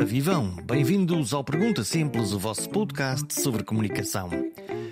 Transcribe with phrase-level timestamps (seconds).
[0.00, 4.30] Ora vivam, bem-vindos ao Pergunta Simples, o vosso podcast sobre comunicação.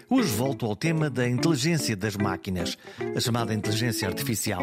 [0.07, 2.77] Hoje volto ao tema da inteligência das máquinas,
[3.17, 4.63] a chamada inteligência artificial.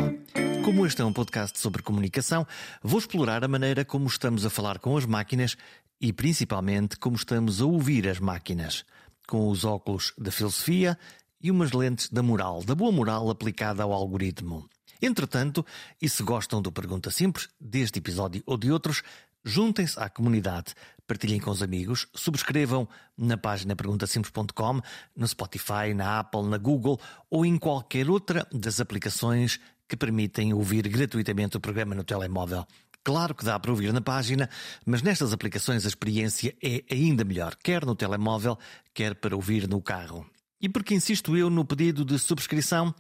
[0.64, 2.46] Como este é um podcast sobre comunicação,
[2.84, 5.58] vou explorar a maneira como estamos a falar com as máquinas
[6.00, 8.86] e principalmente como estamos a ouvir as máquinas,
[9.28, 10.96] com os óculos da filosofia
[11.42, 14.70] e umas lentes da moral, da boa moral aplicada ao algoritmo.
[15.02, 15.66] Entretanto,
[16.00, 19.02] e se gostam do Pergunta Simples, deste episódio ou de outros,
[19.48, 20.74] Juntem-se à comunidade,
[21.06, 24.82] partilhem com os amigos, subscrevam na página perguntasimples.com,
[25.16, 27.00] no Spotify, na Apple, na Google
[27.30, 32.66] ou em qualquer outra das aplicações que permitem ouvir gratuitamente o programa no telemóvel.
[33.04, 34.50] Claro que dá para ouvir na página,
[34.84, 38.58] mas nestas aplicações a experiência é ainda melhor, quer no telemóvel,
[38.96, 40.26] quer para ouvir no carro.
[40.60, 42.96] E porque insisto eu no pedido de subscrição,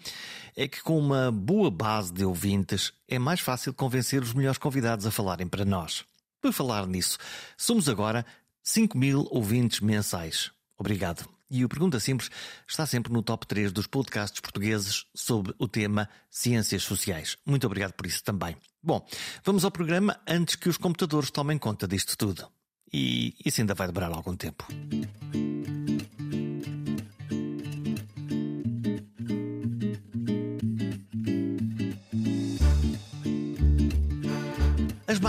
[0.55, 5.07] é que com uma boa base de ouvintes é mais fácil convencer os melhores convidados
[5.07, 6.05] a falarem para nós.
[6.45, 7.17] Por falar nisso,
[7.57, 8.23] somos agora
[8.61, 10.51] 5 mil ouvintes mensais.
[10.77, 11.27] Obrigado.
[11.49, 12.29] E o Pergunta Simples
[12.67, 17.35] está sempre no top 3 dos podcasts portugueses sobre o tema Ciências Sociais.
[17.43, 18.55] Muito obrigado por isso também.
[18.83, 19.03] Bom,
[19.43, 22.47] vamos ao programa antes que os computadores tomem conta disto tudo.
[22.93, 24.67] E isso ainda vai demorar algum tempo.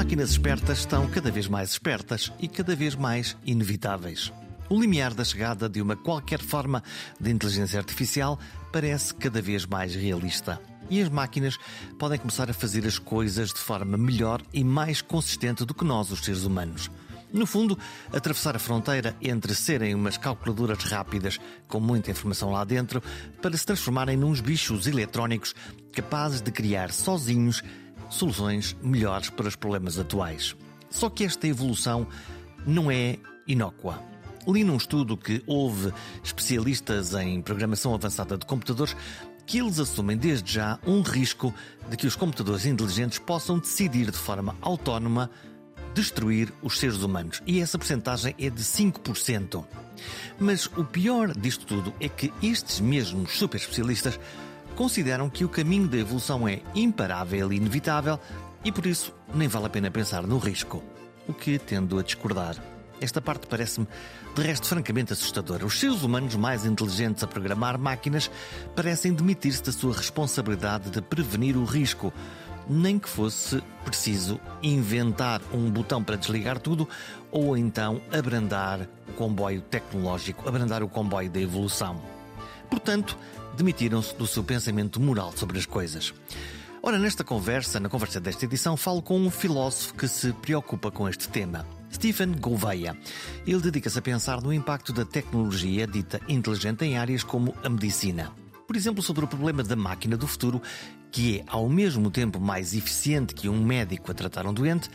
[0.06, 4.32] Máquinas espertas estão cada vez mais espertas e cada vez mais inevitáveis.
[4.68, 6.80] O limiar da chegada de uma qualquer forma
[7.18, 8.38] de inteligência artificial
[8.72, 10.62] parece cada vez mais realista.
[10.88, 11.58] E as máquinas
[11.98, 16.12] podem começar a fazer as coisas de forma melhor e mais consistente do que nós,
[16.12, 16.88] os seres humanos.
[17.32, 17.76] No fundo,
[18.12, 23.02] atravessar a fronteira entre serem umas calculadoras rápidas com muita informação lá dentro
[23.42, 25.52] para se transformarem nos bichos eletrónicos
[25.92, 27.60] capazes de criar sozinhos
[28.08, 30.56] soluções melhores para os problemas atuais.
[30.90, 32.06] Só que esta evolução
[32.66, 34.02] não é inócua.
[34.46, 38.96] Li num estudo que houve especialistas em programação avançada de computadores
[39.44, 41.54] que eles assumem desde já um risco
[41.88, 45.30] de que os computadores inteligentes possam decidir de forma autónoma
[45.94, 47.42] destruir os seres humanos.
[47.46, 49.64] E essa porcentagem é de 5%.
[50.38, 54.20] Mas o pior disto tudo é que estes mesmos super especialistas
[54.76, 58.20] consideram que o caminho da evolução é imparável e inevitável
[58.62, 60.84] e por isso nem vale a pena pensar no risco.
[61.26, 62.56] O que tendo a discordar.
[63.00, 63.86] Esta parte parece-me,
[64.34, 65.66] de resto, francamente assustadora.
[65.66, 68.30] Os seres humanos mais inteligentes a programar máquinas
[68.74, 72.12] parecem demitir-se da sua responsabilidade de prevenir o risco,
[72.68, 76.88] nem que fosse preciso inventar um botão para desligar tudo
[77.30, 82.00] ou então abrandar o comboio tecnológico, abrandar o comboio da evolução.
[82.70, 83.16] Portanto,
[83.56, 86.12] demitiram-se do seu pensamento moral sobre as coisas.
[86.82, 91.08] Ora, nesta conversa, na conversa desta edição, falo com um filósofo que se preocupa com
[91.08, 91.66] este tema.
[91.92, 92.96] Stephen Gouveia.
[93.46, 98.30] Ele dedica-se a pensar no impacto da tecnologia dita inteligente em áreas como a medicina.
[98.66, 100.60] Por exemplo, sobre o problema da máquina do futuro,
[101.10, 104.90] que é ao mesmo tempo mais eficiente que um médico a tratar um doente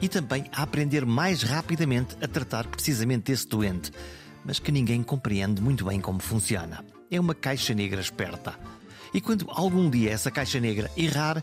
[0.00, 3.92] e também a aprender mais rapidamente a tratar precisamente esse doente,
[4.44, 8.58] mas que ninguém compreende muito bem como funciona é uma caixa negra esperta.
[9.12, 11.42] E quando algum dia essa caixa negra errar,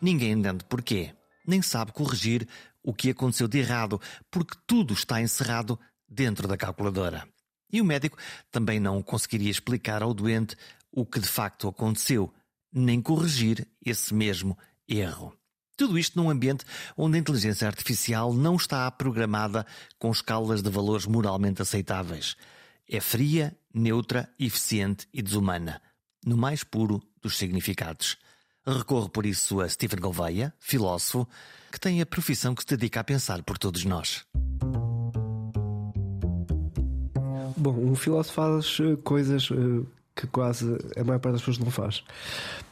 [0.00, 1.14] ninguém entende porquê.
[1.46, 2.46] Nem sabe corrigir
[2.82, 4.00] o que aconteceu de errado,
[4.30, 5.78] porque tudo está encerrado
[6.08, 7.26] dentro da calculadora.
[7.72, 8.18] E o médico
[8.50, 10.56] também não conseguiria explicar ao doente
[10.92, 12.32] o que de facto aconteceu,
[12.72, 14.56] nem corrigir esse mesmo
[14.88, 15.36] erro.
[15.76, 16.64] Tudo isto num ambiente
[16.96, 19.66] onde a inteligência artificial não está programada
[19.98, 22.36] com escalas de valores moralmente aceitáveis.
[22.88, 25.82] É fria, neutra, eficiente e desumana,
[26.24, 28.16] no mais puro dos significados.
[28.64, 31.28] Recorro por isso a Stephen Gouveia, filósofo,
[31.72, 34.24] que tem a profissão que se dedica a pensar por todos nós.
[37.56, 39.86] Bom, um filósofo faz eh, coisas eh,
[40.16, 42.02] que quase a maior parte das pessoas não faz.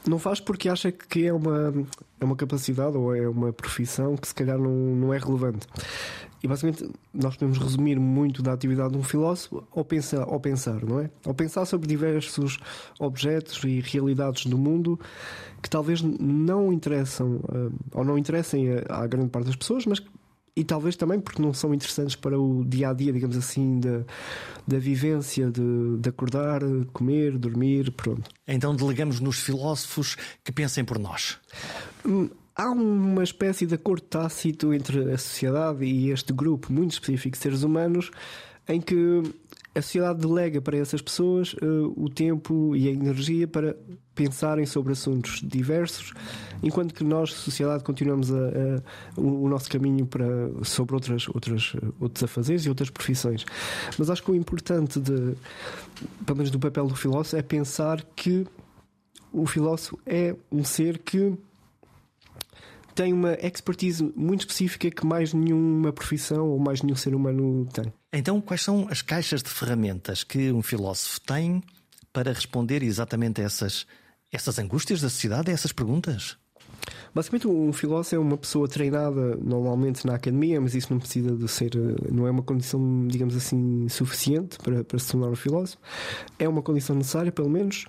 [0.08, 1.74] Não faz porque acha que é uma,
[2.18, 5.66] é uma capacidade ou é uma profissão que se calhar não, não é relevante.
[6.42, 10.82] E basicamente nós podemos resumir muito da atividade de um filósofo ao pensar, ao pensar,
[10.84, 11.10] não é?
[11.24, 12.58] Ao pensar sobre diversos
[12.98, 14.98] objetos e realidades do mundo
[15.62, 20.08] que talvez não interessam eh, ou não interessem à grande parte das pessoas, mas que
[20.56, 24.04] e talvez também porque não são interessantes para o dia a dia, digamos assim, da,
[24.66, 26.60] da vivência de, de acordar,
[26.92, 28.30] comer, dormir, pronto.
[28.46, 31.38] Então delegamos nos filósofos que pensem por nós.
[32.06, 37.36] Hum, há uma espécie de acordo tácito entre a sociedade e este grupo muito específico
[37.36, 38.10] de seres humanos
[38.68, 39.22] em que
[39.74, 43.76] a sociedade delega para essas pessoas uh, o tempo e a energia para
[44.14, 46.12] pensarem sobre assuntos diversos,
[46.62, 50.24] enquanto que nós, sociedade, continuamos a, a, o, o, nosso caminho para,
[50.62, 53.44] sobre outras, outras, outros afazeres e outras profissões.
[53.98, 55.34] Mas acho que o importante, de,
[56.24, 58.46] pelo menos do papel do filósofo, é pensar que
[59.32, 61.36] o filósofo é um ser que
[62.94, 67.92] tem uma expertise muito específica que mais nenhuma profissão ou mais nenhum ser humano tem.
[68.12, 71.60] Então, quais são as caixas de ferramentas que um filósofo tem
[72.12, 73.84] para responder exatamente a essas,
[74.34, 76.36] essas angústias da sociedade, a essas perguntas?
[77.14, 81.48] Basicamente, um filósofo é uma pessoa treinada normalmente na academia, mas isso não precisa de
[81.48, 81.70] ser,
[82.10, 85.78] não é uma condição, digamos assim, suficiente para, para se tornar um filósofo.
[86.38, 87.86] É uma condição necessária, pelo menos.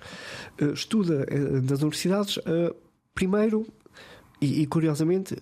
[0.58, 2.74] Eh, estuda eh, nas universidades, eh,
[3.14, 3.66] primeiro,
[4.40, 5.34] e, e curiosamente,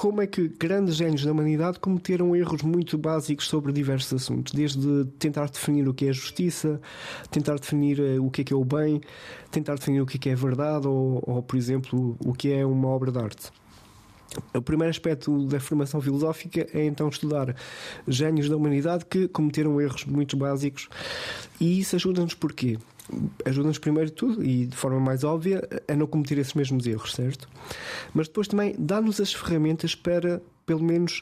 [0.00, 5.04] como é que grandes gênios da humanidade cometeram erros muito básicos sobre diversos assuntos, desde
[5.18, 6.80] tentar definir o que é justiça,
[7.30, 9.02] tentar definir eh, o que é que é o bem,
[9.50, 12.64] tentar definir o que é que é verdade ou, ou por exemplo, o que é
[12.64, 13.50] uma obra de arte.
[14.54, 17.54] O primeiro aspecto da formação filosófica é então estudar
[18.08, 20.88] gênios da humanidade que cometeram erros muito básicos
[21.60, 22.78] e isso ajuda-nos porquê?
[23.44, 27.12] Ajuda-nos primeiro de tudo e de forma mais óbvia a não cometer esses mesmos erros,
[27.12, 27.48] certo?
[28.14, 31.20] Mas depois também dá-nos as ferramentas para, pelo menos,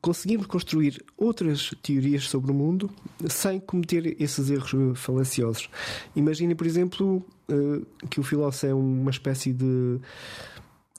[0.00, 2.90] conseguirmos construir outras teorias sobre o mundo
[3.28, 5.68] sem cometer esses erros eh, falaciosos.
[6.14, 9.98] Imagine, por exemplo, eh, que o filósofo é uma espécie de,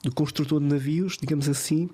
[0.03, 1.89] de construtor de navios, digamos assim,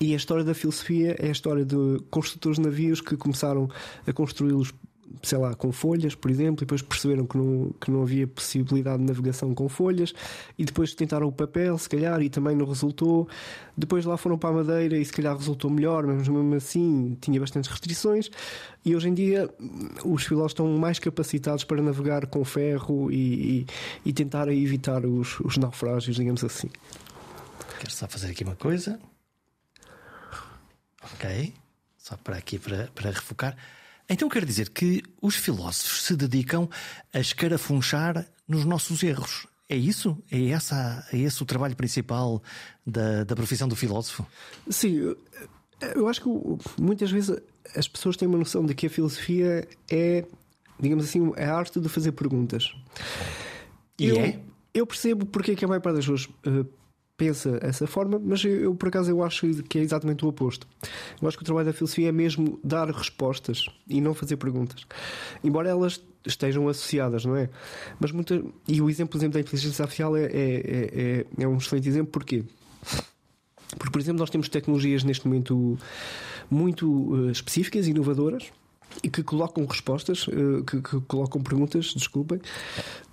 [0.00, 3.68] e a história da filosofia é a história de construtores de navios que começaram
[4.06, 4.72] a construí-los
[5.22, 8.98] sei lá, com folhas, por exemplo, e depois perceberam que não, que não havia possibilidade
[8.98, 10.12] de navegação com folhas,
[10.58, 13.28] e depois tentaram o papel, se calhar, e também não resultou.
[13.76, 17.40] Depois lá foram para a madeira e se calhar resultou melhor, mas mesmo assim tinha
[17.40, 18.30] bastantes restrições.
[18.84, 19.48] E hoje em dia
[20.04, 23.66] os filósofos estão mais capacitados para navegar com ferro e, e,
[24.06, 26.68] e tentar evitar os, os naufrágios, digamos assim.
[27.78, 29.00] Quero só fazer aqui uma coisa.
[31.14, 31.54] Ok.
[31.96, 33.56] Só para aqui para, para refocar.
[34.10, 36.68] Então quer dizer que os filósofos se dedicam
[37.14, 39.46] a escarafunchar nos nossos erros.
[39.68, 40.18] É isso?
[40.30, 42.42] É, essa, é esse o trabalho principal
[42.84, 44.26] da, da profissão do filósofo?
[44.68, 45.14] Sim,
[45.94, 46.28] eu acho que
[46.82, 47.38] muitas vezes
[47.76, 50.24] as pessoas têm uma noção de que a filosofia é,
[50.80, 52.74] digamos assim, a arte de fazer perguntas.
[53.96, 54.40] E eu, é?
[54.74, 56.66] Eu percebo porque é que a maior parte das pessoas uh,
[57.20, 60.66] pensa essa forma, mas eu, eu, por acaso eu acho que é exatamente o oposto.
[61.20, 64.86] Eu acho que o trabalho da filosofia é mesmo dar respostas e não fazer perguntas.
[65.44, 67.50] Embora elas estejam associadas, não é?
[67.98, 71.58] Mas muita, e o exemplo, por exemplo da inteligência artificial é, é, é, é um
[71.58, 72.42] excelente exemplo, porquê?
[73.76, 75.78] Porque, por exemplo, nós temos tecnologias neste momento
[76.50, 78.50] muito uh, específicas, inovadoras,
[79.02, 82.40] e que colocam respostas, uh, que, que, colocam perguntas, desculpem,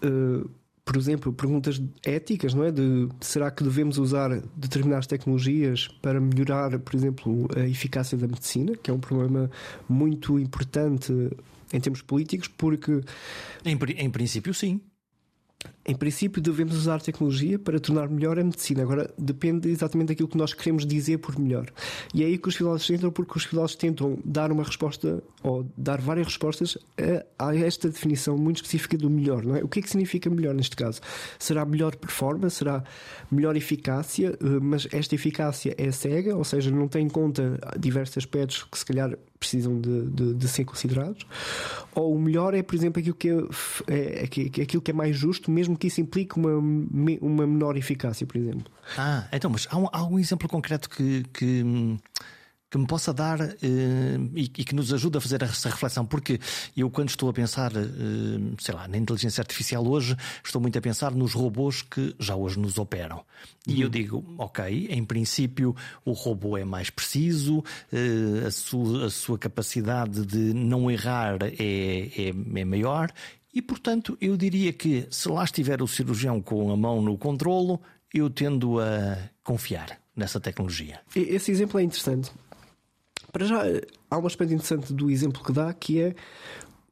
[0.01, 0.49] uh,
[0.87, 2.71] por exemplo, perguntas éticas, não é?
[2.71, 8.71] De será que devemos usar determinadas tecnologias para melhorar, por exemplo, a eficácia da medicina,
[8.77, 9.51] que é um problema
[9.89, 11.11] muito importante
[11.73, 13.01] em termos políticos, porque.
[13.65, 14.79] Em, em princípio, sim.
[15.85, 18.83] Em princípio, devemos usar tecnologia para tornar melhor a medicina.
[18.83, 21.67] Agora, depende exatamente daquilo que nós queremos dizer por melhor.
[22.13, 25.65] E é aí que os filósofos entram, porque os filósofos tentam dar uma resposta, ou
[25.77, 26.77] dar várias respostas,
[27.39, 29.45] a, a, esta definição muito específica do melhor.
[29.45, 29.63] Não é?
[29.63, 30.99] O que é que significa melhor neste caso?
[31.39, 32.57] Será melhor performance?
[32.57, 32.83] Será
[33.31, 34.37] melhor eficácia?
[34.41, 38.77] Eh, mas esta eficácia é cega, ou seja, não tem em conta diversos aspectos que
[38.77, 41.25] se calhar precisam de, de, de, ser considerados,
[41.93, 43.29] ou o melhor é, por exemplo, aquilo que
[43.87, 46.57] é, é, aquilo que é mais justo, mesmo que isso implique uma,
[47.21, 48.71] uma menor eficácia, por exemplo.
[48.97, 51.63] Ah, então, mas há, um, há algum exemplo concreto que, que,
[52.69, 53.53] que me possa dar uh,
[54.35, 56.39] e, e, que nos ajude a fazer essa reflexão, porque
[56.75, 60.81] eu, quando estou a pensar, uh, sei lá, na inteligência artificial hoje, estou muito a
[60.81, 63.23] pensar nos robôs que já hoje nos operam.
[63.65, 63.81] E uhum.
[63.81, 69.37] eu digo, ok, em princípio o robô é mais preciso, uh, a, sua, a sua
[69.37, 73.11] capacidade de não errar é, é, é maior.
[73.53, 77.81] E, portanto, eu diria que se lá estiver o cirurgião com a mão no controlo,
[78.13, 80.99] eu tendo a confiar nessa tecnologia.
[81.15, 82.31] Esse exemplo é interessante.
[83.31, 83.63] Para já,
[84.09, 86.15] há um aspecto interessante do exemplo que dá, que é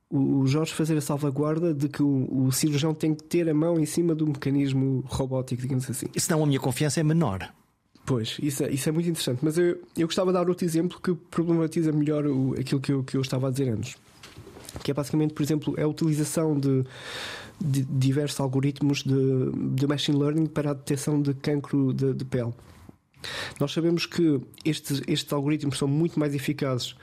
[0.10, 3.80] o Jorge fazer a salvaguarda de que o, o, cirurgião tem que ter a mão
[3.80, 6.06] em cima do mecanismo robótico, digamos assim.
[6.16, 7.52] E senão a minha confiança é menor.
[8.06, 9.40] Pois, isso é, isso é muito interessante.
[9.42, 13.04] Mas eu, eu gostava de dar outro exemplo que problematiza melhor o, aquilo que eu,
[13.04, 13.98] que eu estava a dizer antes.
[14.84, 16.84] Que é basicamente, por exemplo, a utilização de,
[17.60, 22.54] de diversos algoritmos de, de machine learning para a detecção de cancro de, de pele.
[23.60, 26.96] Nós sabemos que estes, estes algoritmos são muito mais eficazes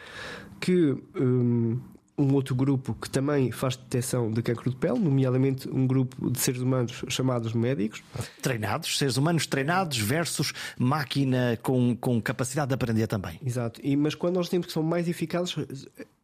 [0.61, 1.81] que um,
[2.17, 6.39] um outro grupo que também faz detecção de cancro de pele, nomeadamente um grupo de
[6.39, 8.03] seres humanos chamados médicos.
[8.41, 13.41] Treinados, seres humanos treinados versus máquina com, com capacidade de aprender também.
[13.45, 13.81] Exato.
[13.83, 15.57] E, mas quando nós temos que são mais eficazes,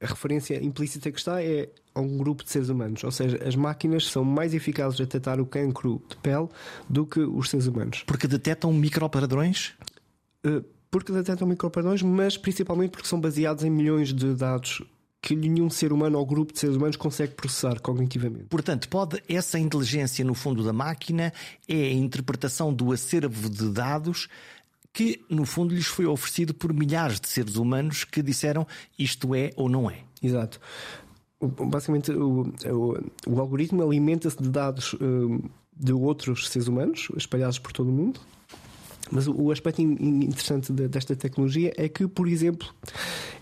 [0.00, 3.02] a referência implícita que está é a um grupo de seres humanos.
[3.02, 6.48] Ou seja, as máquinas são mais eficazes a detectar o cancro de pele
[6.88, 8.04] do que os seres humanos.
[8.06, 9.72] Porque detectam micropadrões?
[10.45, 14.83] Uh, porque detectam micropadrões, mas principalmente porque são baseados em milhões de dados
[15.21, 18.45] que nenhum ser humano ou grupo de seres humanos consegue processar cognitivamente.
[18.45, 21.33] Portanto, pode essa inteligência no fundo da máquina
[21.66, 24.28] é a interpretação do acervo de dados
[24.92, 28.66] que no fundo lhes foi oferecido por milhares de seres humanos que disseram
[28.99, 29.99] isto é ou não é.
[30.23, 30.61] Exato.
[31.40, 37.73] Basicamente, o, o, o algoritmo alimenta-se de dados uh, de outros seres humanos espalhados por
[37.73, 38.21] todo o mundo
[39.10, 42.68] mas o aspecto interessante desta tecnologia é que, por exemplo,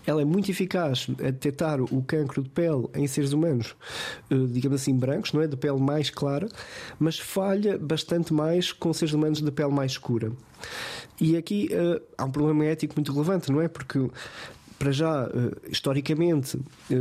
[0.05, 3.75] ela é muito eficaz a detectar o cancro de pele em seres humanos,
[4.29, 5.47] eh, digamos assim, brancos, não é?
[5.47, 6.47] De pele mais clara,
[6.99, 10.31] mas falha bastante mais com seres humanos de pele mais escura.
[11.19, 13.67] E aqui uh, há um problema ético muito relevante, não é?
[13.67, 13.99] Porque
[14.77, 16.59] para já, eh, historicamente,
[16.91, 16.95] eh,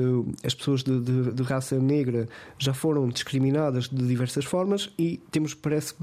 [0.45, 2.29] as pessoas de, de, de, raça negra
[2.59, 5.95] já foram discriminadas de diversas formas e temos, parece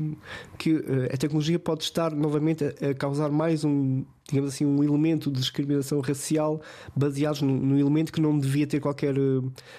[0.57, 5.31] que eh, a tecnologia pode estar novamente a, causar mais um, digamos assim, um elemento
[5.31, 6.61] de discriminação racial
[6.95, 9.15] baseados no, no elemento que não devia ter qualquer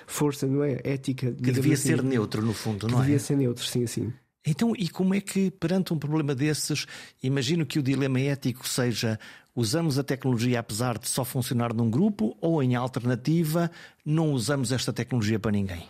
[0.06, 0.80] força, não é?
[0.84, 1.32] Ética.
[1.32, 3.04] Que devia assim, ser neutro, no fundo, não devia é?
[3.04, 4.12] Devia ser neutro, sim, sim.
[4.46, 6.86] Então, e como é que, perante um problema desses,
[7.22, 9.18] imagino que o dilema ético seja
[9.54, 13.70] usamos a tecnologia apesar de só funcionar num grupo ou, em alternativa,
[14.04, 15.86] não usamos esta tecnologia para ninguém?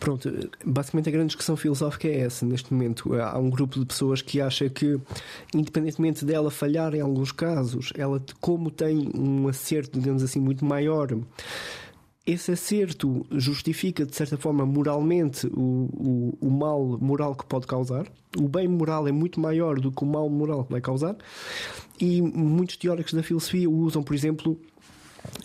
[0.00, 0.30] Pronto,
[0.64, 3.14] basicamente a grande discussão filosófica é essa neste momento.
[3.14, 5.00] Há um grupo de pessoas que acha que,
[5.54, 11.08] independentemente dela falhar em alguns casos, ela, como tem um acerto, digamos assim, muito maior
[12.26, 18.06] esse acerto justifica, de certa forma, moralmente o, o, o, mal moral que pode causar.
[18.38, 21.16] O bem moral é muito maior do que o mal moral que vai causar.
[22.00, 24.58] E muitos teóricos da filosofia usam, por exemplo,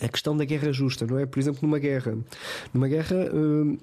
[0.00, 1.26] a questão da guerra justa, não é?
[1.26, 2.16] Por exemplo, numa guerra.
[2.72, 3.16] Numa guerra.
[3.32, 3.76] Hum,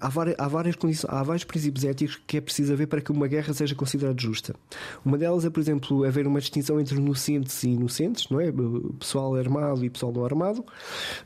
[0.00, 3.12] há, várias, há, várias condições, há vários princípios éticos que é preciso haver para que
[3.12, 4.54] uma guerra seja considerada justa.
[5.04, 8.52] Uma delas é, por exemplo, haver uma distinção entre inocentes e inocentes, não é?
[8.98, 10.64] Pessoal armado e pessoal não armado.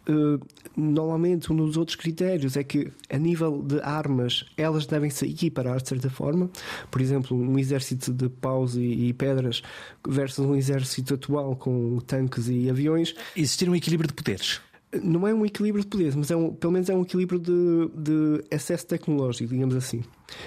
[0.08, 0.38] Hum,
[0.76, 5.80] normalmente, um dos outros critérios é que, a nível de armas, elas devem se equiparar
[5.80, 6.50] de certa forma.
[6.90, 9.62] Por exemplo, um exército de paus e, e pedras
[10.06, 13.14] versus um exército atual com tanques e aviões.
[13.36, 14.60] Existir um equilíbrio de poderes
[15.02, 17.90] não é um equilíbrio de poderes, mas é um, pelo menos é um equilíbrio de,
[17.94, 20.02] de acesso tecnológico, digamos assim.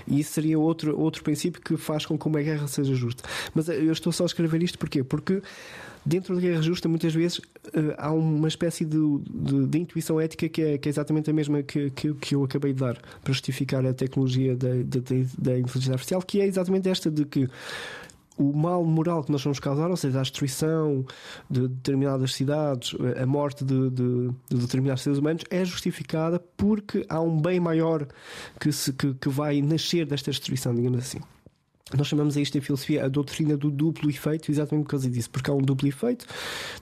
[0.05, 3.23] E isso seria outro, outro princípio que faz com que uma guerra seja justa.
[3.53, 5.03] Mas eu estou só a escrever isto porquê?
[5.03, 5.41] Porque
[6.05, 8.97] dentro da guerra justa, muitas vezes uh, há uma espécie de,
[9.29, 12.43] de, de, intuição ética que é, que é exatamente a mesma que, que, que, eu
[12.43, 14.99] acabei de dar para justificar a tecnologia da, da,
[15.37, 17.49] da inteligência artificial, que é exatamente esta de que
[18.37, 21.05] o mal moral que nós vamos causar, ou seja, a destruição
[21.49, 27.21] de determinadas cidades, a morte de, de, de determinados seres humanos, é justificada porque há
[27.21, 28.07] um bem maior
[28.59, 31.19] que, se, que, que vai nascer desta destruição, digamos assim.
[31.91, 35.29] Nós chamamos a isto em filosofia a doutrina do duplo efeito, exatamente por causa disso,
[35.29, 36.25] porque há um duplo efeito.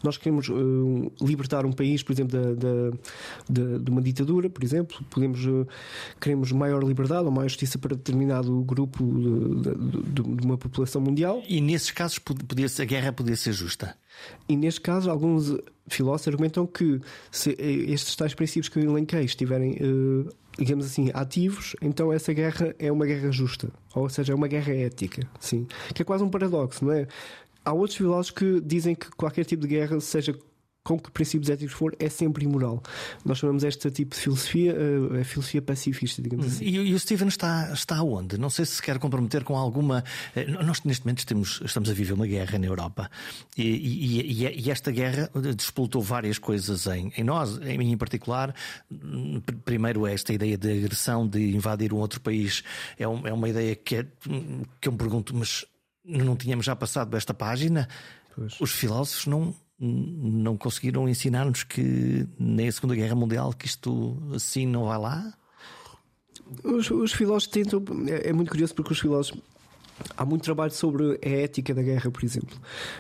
[0.04, 2.92] Nós queremos uh, libertar um país, por exemplo, da, da,
[3.50, 5.68] da, de uma ditadura, por exemplo, podemos, uh,
[6.20, 11.42] queremos maior liberdade ou maior justiça para determinado grupo de, de, de uma população mundial.
[11.50, 13.96] E nesses casos podia, a guerra podia ser justa?
[14.48, 19.24] E neste caso, alguns filósofos argumentam que se eh, estes tais princípios que eu elenquei
[19.24, 23.70] estiverem uh, digamos assim, ativos, então essa guerra é uma guerra justa.
[23.96, 25.28] Ou seja, é uma guerra ética.
[25.40, 25.68] Sim.
[25.94, 27.08] Que é quase um paradoxo, não é?
[27.64, 30.36] Há outros filósofos que dizem que qualquer tipo de guerra, seja
[30.84, 32.82] com que princípios éticos for, é sempre imoral.
[33.24, 36.66] Nós chamamos este tipo de filosofia uh, a filosofia pacifista, digamos assim.
[36.66, 38.38] E, e, o Steven está, está onde?
[38.38, 40.04] Não sei se se quer comprometer com alguma.
[40.36, 43.10] Uh, nós, neste momento, temos, estamos a viver uma guerra na Europa
[43.56, 48.54] e, e, e esta guerra despoltou várias coisas em, em nós, em mim em particular.
[49.64, 52.64] Primeiro, esta ideia de agressão, de invadir um outro país,
[52.98, 54.08] é, um, é uma ideia que, é,
[54.80, 55.66] que eu me pergunto, mas
[56.04, 57.88] não tínhamos já passado esta página?
[58.36, 58.60] Pois.
[58.60, 64.68] Os filósofos não não conseguiram ensinar-nos que nem a Segunda Guerra Mundial que isto assim
[64.68, 65.34] não vai lá?
[66.64, 67.84] Os, os filósofos tentam.
[68.08, 69.42] É, é, muito curioso porque os filósofos.
[70.18, 72.58] Há muito trabalho sobre a ética da guerra, por exemplo.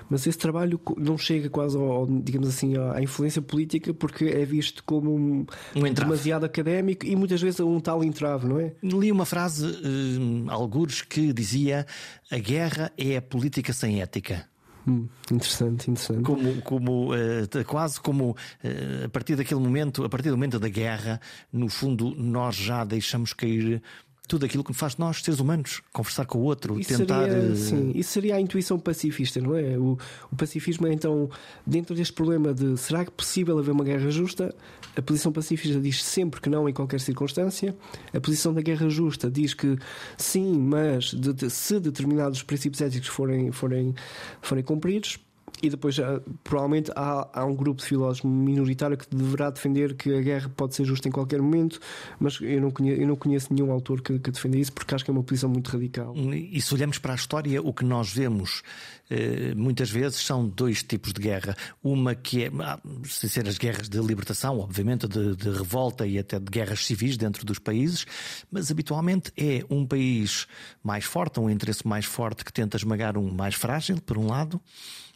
[0.08, 4.84] Mas esse trabalho não chega quase ao, digamos assim, à influência política porque é visto
[4.84, 5.46] como um,
[5.76, 8.74] um demasiado académico e muitas vezes um tal entrave, não é?
[8.84, 11.88] Li uma frase, uh, algures, que dizia:
[12.30, 14.51] a guerra é a política sem ética.
[14.88, 16.24] Hum, interessante, interessante.
[16.24, 20.70] Como, como uh, quase como uh, a partir daquele momento, a partir do momento da
[20.70, 21.20] guerra,
[21.52, 23.82] no fundo, nós já deixamos cair
[24.28, 27.30] tudo aquilo que faz nós, seres humanos, conversar com o outro, isso tentar.
[27.30, 29.78] Seria, sim, isso seria a intuição pacifista, não é?
[29.78, 29.98] O,
[30.32, 31.30] o, pacifismo é então,
[31.66, 34.56] dentro deste problema de será que é possível haver uma guerra justa?
[34.96, 37.76] A posição pacifista diz sempre que não em qualquer circunstância.
[38.14, 39.78] A posição da guerra justa diz que
[40.18, 43.94] sim, mas de, de, se determinados princípios éticos forem, forem,
[44.42, 45.20] forem cumpridos,
[45.62, 45.98] e depois,
[46.44, 50.76] provavelmente, há, há um grupo de filósofos minoritário que deverá defender que a guerra pode
[50.76, 51.80] ser justa em qualquer momento,
[52.20, 55.04] mas eu não conheço, eu não conheço nenhum autor que, que defenda isso, porque acho
[55.04, 56.14] que é uma posição muito radical.
[56.16, 58.64] E se olhamos para a história, o que nós vemos
[59.12, 61.56] eh, muitas vezes são dois tipos de guerra.
[61.84, 66.18] Uma que é, ah, sem ser as guerras de libertação, obviamente, de, de revolta e
[66.18, 68.06] até de guerras civis dentro dos países,
[68.50, 70.48] mas habitualmente é um país
[70.82, 74.62] mais forte, um interesse mais forte que tenta esmagar um mais frágil, por um lado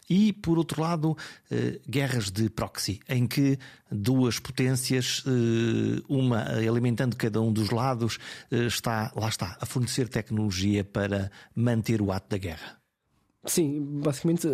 [0.10, 1.18] e, por outro lado,
[1.50, 3.58] eh, guerras de proxy, em que
[3.92, 8.18] duas potências, eh, uma alimentando cada um dos lados,
[8.52, 12.78] eh, está, lá está, a fornecer tecnologia para manter o ato da guerra.
[13.46, 14.48] Sim, basicamente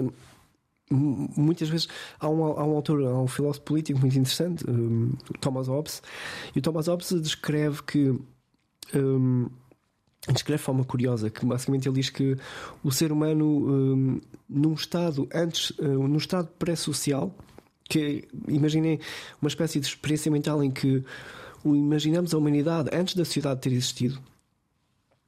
[0.94, 1.88] muitas vezes
[2.20, 6.02] há um, há um autor, há um filósofo político muito interessante, um, Thomas Hobbes,
[6.56, 8.20] e o Thomas Hobbes descreve que
[8.94, 9.50] um,
[10.30, 12.38] descreve de forma curiosa que basicamente ele diz que
[12.84, 17.34] o ser humano um, num estado antes uh, num estado pré-social
[17.90, 19.00] que imaginem
[19.42, 21.04] uma espécie de experiência mental em que
[21.66, 24.20] imaginamos a humanidade antes da sociedade ter existido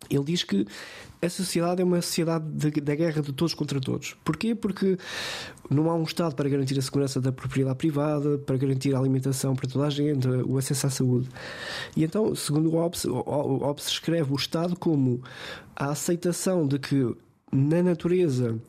[0.09, 0.65] ele diz que
[1.21, 2.45] a sociedade é uma sociedade
[2.81, 4.15] da guerra de todos contra todos.
[4.25, 4.53] Porquê?
[4.53, 4.97] Porque
[5.69, 9.55] não há um Estado para garantir a segurança da propriedade privada, para garantir a alimentação
[9.55, 11.29] para toda a gente, o acesso à saúde.
[11.95, 15.21] E então, segundo o Hobbes, Hobbes escreve o Estado como
[15.75, 17.15] a aceitação de que
[17.51, 18.59] na natureza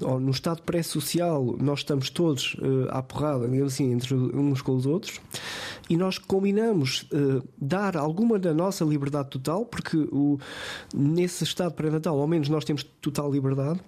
[0.00, 4.86] no estado pré-social, nós estamos todos uh, à porrada, digamos assim, entre uns com os
[4.86, 5.20] outros,
[5.88, 10.38] e nós combinamos uh, dar alguma da nossa liberdade total, porque o,
[10.94, 13.80] nesse estado pré-natal, ao menos, nós temos total liberdade,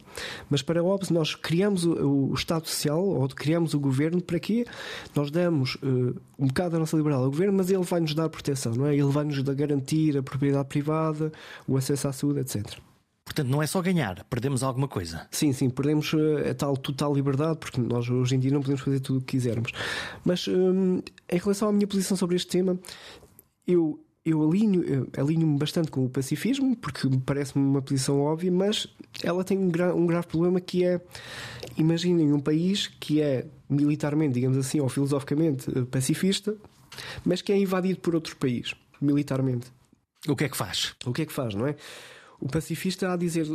[0.50, 4.66] mas para Hobbes, nós criamos o, o Estado Social, ou criamos o governo, para quê?
[5.14, 8.28] Nós damos uh, um bocado da nossa liberdade ao governo, mas ele vai nos dar
[8.28, 8.94] proteção, não é?
[8.94, 11.32] Ele vai nos garantir a propriedade privada,
[11.66, 12.78] o acesso à saúde, etc.
[13.32, 15.26] Portanto, não é só ganhar, perdemos alguma coisa.
[15.30, 18.82] Sim, sim, perdemos eh, a tal total liberdade, porque nós hoje em dia não podemos
[18.82, 19.72] fazer tudo o que quisermos.
[20.22, 22.78] Mas hum, em relação à minha posição sobre este tema,
[23.66, 28.86] eu, eu alinho, alinho-me bastante com o pacifismo, porque me parece-me uma posição óbvia, mas
[29.22, 31.00] ela tem um, gra um grave problema que é,
[31.78, 36.54] imaginem um país que é militarmente, digamos assim, ou filosoficamente eh, pacifista,
[37.24, 39.72] mas que é invadido por outro país, militarmente.
[40.28, 40.94] O que é que faz?
[41.06, 41.76] O que é que faz, não é?
[42.42, 43.46] O pacifista a dizer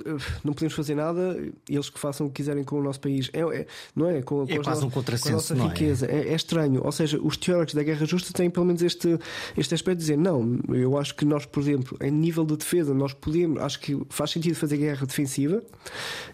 [0.43, 1.37] não podemos fazer nada,
[1.69, 3.29] eles que façam o que quiserem com o nosso país.
[3.33, 4.21] É, é não é?
[4.21, 5.67] Com, é com, quase um a nossa é?
[5.67, 6.05] riqueza.
[6.05, 6.19] É?
[6.19, 6.35] É, é?
[6.35, 6.81] estranho.
[6.83, 9.19] Ou seja, os teóricos da guerra justa têm pelo menos este,
[9.57, 12.93] este aspecto de dizer não, eu acho que nós, por exemplo, em nível de defesa,
[12.93, 15.61] nós podemos, acho que faz sentido fazer guerra defensiva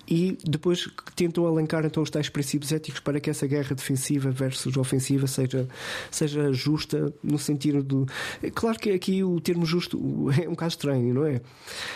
[0.08, 4.78] e depois tentam alencar então os tais princípios éticos para que essa guerra defensiva versus
[4.78, 5.68] ofensiva seja,
[6.12, 8.06] seja justa no sentido do.
[8.54, 9.98] Claro que aqui o termo justo
[10.39, 11.42] é um bocado estranho, não é?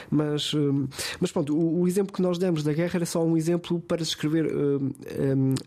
[0.09, 0.87] Mas mas, hum,
[1.19, 3.97] mas pronto, o, o, exemplo que nós demos da guerra era só um exemplo para
[3.97, 4.91] descrever um,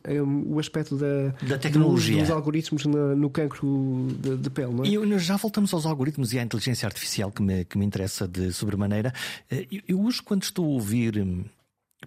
[0.08, 4.50] um, um, o aspecto da, da tecnologia, dos, dos algoritmos na, no cancro de, de,
[4.50, 4.72] pele.
[4.72, 4.88] Não é?
[4.88, 8.52] E já voltamos aos algoritmos e à inteligência artificial que me, que me interessa de
[8.52, 9.12] sobremaneira.
[9.50, 11.44] Eh, eu, eu hoje, quando estou a ouvir hum,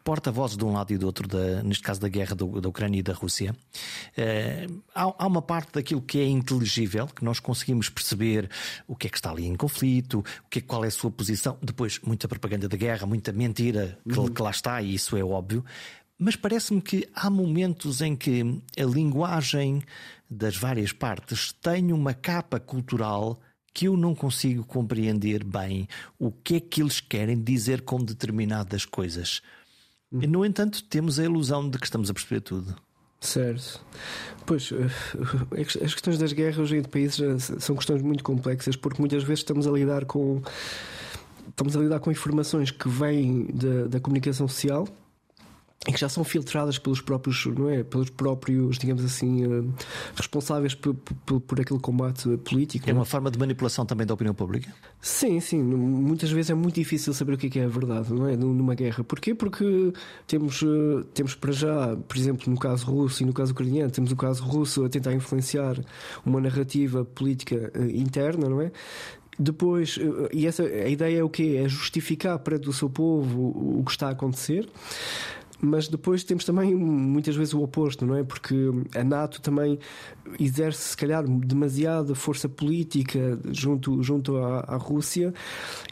[0.04, 3.00] porta-vozes de um lado e do outro, da, neste caso da guerra do, da Ucrânia
[3.00, 3.56] e da Rússia,
[4.18, 8.50] uh, há, há, uma parte daquilo que é inteligível, que nós conseguimos perceber
[8.88, 11.12] o que é que está ali em conflito, o que é, qual é a sua
[11.12, 11.58] posição.
[11.62, 14.28] Depois, muita propaganda da guerra, muita mentira que, uhum.
[14.28, 15.64] que lá está, e isso é óbvio.
[16.18, 19.82] Mas parece-me que há momentos em que a linguagem
[20.30, 23.40] das várias partes tem uma capa cultural
[23.74, 25.88] que eu não consigo compreender bem
[26.20, 29.42] o que é que eles querem dizer com determinadas coisas.
[30.22, 32.76] E, no entanto, temos a ilusão de que estamos a perceber tudo.
[33.20, 33.82] Certo.
[34.46, 39.24] Pois, eh, as questões das guerras entre países eh, são questões muito complexas porque muitas
[39.24, 40.42] vezes estamos a lidar com
[41.48, 44.88] estamos a lidar com informações que vêm da, da comunicação social
[45.88, 47.84] e que já são filtradas pelos próprios, não é?
[47.84, 49.74] Pelos próprios, digamos assim, uh,
[50.16, 52.90] responsáveis por, por, por, aquele combate político.
[52.90, 54.74] É uma forma de manipulação também da opinião pública?
[55.02, 55.62] Sim, sim.
[55.62, 58.38] Muitas vezes é muito difícil saber o que é, é a verdade, não é?
[58.38, 59.04] Numa guerra.
[59.04, 59.36] Porquê?
[59.36, 59.92] Porque
[60.26, 64.12] temos, uh, temos para já, por exemplo, no caso russo e no caso ucraniano, temos
[64.12, 65.76] o caso russo a tentar influenciar
[66.26, 68.72] uma narrativa política uh, interna, não é?
[69.38, 69.98] Depois,
[70.32, 71.60] e essa a ideia é o quê?
[71.64, 74.70] É justificar perante o seu povo o que está a acontecer.
[75.64, 78.24] Mas depois temos também muitas vezes o oposto, não é?
[78.24, 78.54] Porque
[78.94, 79.80] a NATO também
[80.38, 85.34] exerce, se calhar, demasiada força política junto, junto à, à Rússia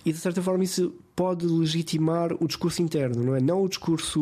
[0.05, 3.39] e, de certa forma, isso pode legitimar o discurso interno, não é?
[3.39, 4.19] Não o discurso,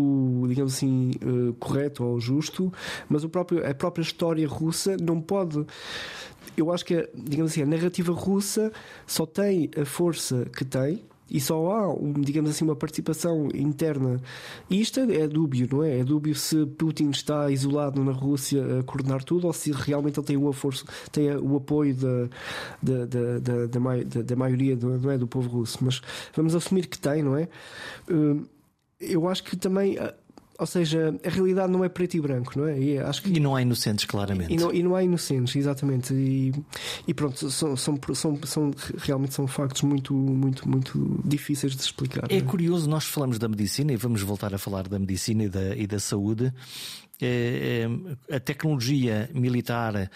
[0.47, 2.71] digamos assim, uh, correto ou justo,
[3.09, 5.65] mas o próprio, a própria história russa não pode.
[6.55, 8.71] Eu acho que, digamos assim, a narrativa russa
[9.07, 14.19] só tem a força que tem e só há, digamos assim, uma participação interna.
[14.69, 15.99] E isto é, é dúbio, não é?
[15.99, 20.27] É dúbio se Putin está isolado na Rússia a coordenar tudo ou se realmente ele
[20.27, 22.29] tem o, força, tem o apoio da,
[22.81, 25.79] da, da, da, da, maioria do, não é, do povo russo.
[25.81, 26.01] Mas
[26.35, 27.47] vamos assumir que tem, não é?
[28.09, 28.45] Hum,
[28.99, 29.97] eu acho que também
[30.60, 32.78] ou seja, a realidade não é preto e branco, não é?
[32.78, 33.30] E, acho que...
[33.30, 34.54] e não há inocentes, claramente.
[34.54, 36.13] E não, e não há inocentes, exatamente.
[36.13, 36.54] E,
[37.08, 42.30] e pronto, são, são, são, são, realmente são factos muito, muito, muito difíceis de explicar.
[42.30, 45.50] É, é curioso, nós falamos da medicina e vamos voltar a falar da medicina e
[45.50, 46.54] da, e da saúde.
[47.22, 47.88] É,
[48.30, 50.10] é, a tecnologia militar eh,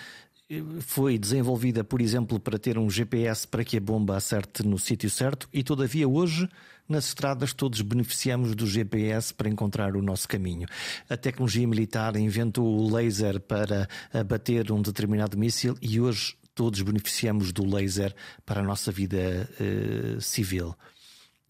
[0.81, 5.09] foi desenvolvida, por exemplo, para ter um GPS para que a bomba acerte no sítio
[5.09, 6.49] certo e, todavia, hoje
[6.87, 10.67] nas estradas todos beneficiamos do GPS para encontrar o nosso caminho.
[11.09, 17.51] A tecnologia militar inventou o laser para abater um determinado míssil e hoje todos beneficiamos
[17.51, 18.15] do laser
[18.45, 20.75] para a nossa vida uh, civil.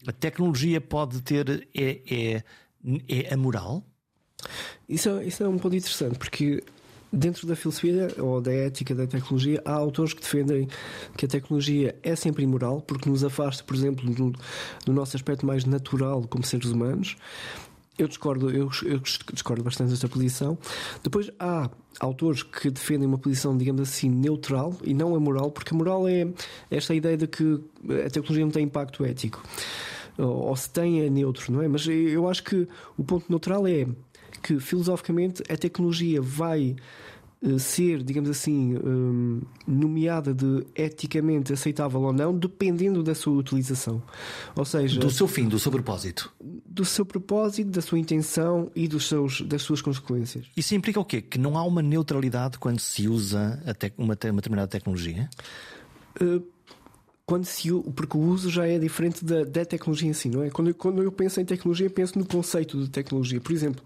[0.06, 1.68] A tecnologia pode ter.
[1.74, 2.42] É, é,
[3.08, 3.82] é amoral?
[4.88, 6.62] Isso, é, isso é um ponto interessante, porque
[7.14, 10.68] dentro da filosofia ou da ética da tecnologia, há autores que defendem
[11.16, 14.32] que a tecnologia é sempre imoral, porque nos afasta, por exemplo, do,
[14.84, 17.16] do nosso aspecto mais natural como seres humanos.
[17.96, 18.98] Eu discordo, eu, eu,
[19.32, 20.58] discordo bastante desta posição.
[21.02, 25.72] Depois há autores que defendem uma posição, digamos assim, neutral e não a moral, porque
[25.72, 26.26] a moral é
[26.68, 27.60] esta ideia de que
[28.04, 29.40] a tecnologia não tem impacto ético.
[30.18, 31.68] Ou, ou se tem é neutro, não é?
[31.68, 32.66] Mas eu acho que
[32.98, 33.86] o ponto neutral é
[34.42, 36.74] que filosoficamente a tecnologia vai
[37.58, 44.02] ser, digamos assim, hum, nomeada de eticamente aceitável ou não, dependendo da sua utilização.
[44.56, 46.32] Ou seja, do seu fim, do seu propósito.
[46.40, 50.46] Do seu propósito, da sua intenção e dos seus, das suas consequências.
[50.56, 51.20] Isso implica o quê?
[51.20, 53.62] Que não há uma neutralidade quando se usa
[53.98, 55.28] uma, uma determinada tecnologia?
[56.20, 56.42] Uh,
[57.26, 60.50] quando se porque o uso já é diferente da, da tecnologia em si, não é?
[60.50, 63.40] Quando eu, quando eu penso em tecnologia, penso no conceito de tecnologia.
[63.40, 63.82] Por exemplo,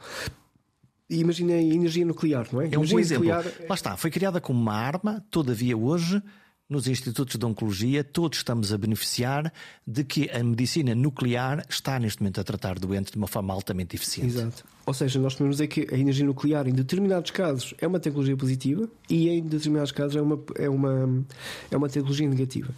[1.09, 2.69] imagina a energia nuclear, não é?
[2.71, 3.25] É um bom exemplo.
[3.25, 3.53] Nuclear...
[3.69, 6.23] Lá está, foi criada como uma arma, todavia hoje.
[6.71, 9.51] Nos institutos de oncologia, todos estamos a beneficiar
[9.87, 13.97] de que a medicina nuclear está neste momento a tratar doentes de uma forma altamente
[13.97, 14.37] eficiente.
[14.37, 14.65] Exato.
[14.85, 18.37] Ou seja, nós podemos dizer que a energia nuclear, em determinados casos, é uma tecnologia
[18.37, 21.25] positiva e em determinados casos é uma, é uma,
[21.71, 22.69] é uma tecnologia negativa.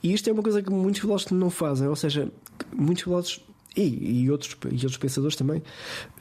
[0.00, 2.30] E isto é uma coisa que muitos filósofos não fazem, ou seja,
[2.72, 3.40] muitos filósofos
[3.76, 5.62] e, e, outros, e outros pensadores também,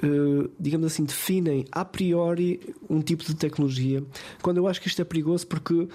[0.04, 2.60] uh, digamos assim, definem a priori
[2.90, 4.04] um tipo de tecnologia,
[4.42, 5.88] quando eu acho que isto é perigoso porque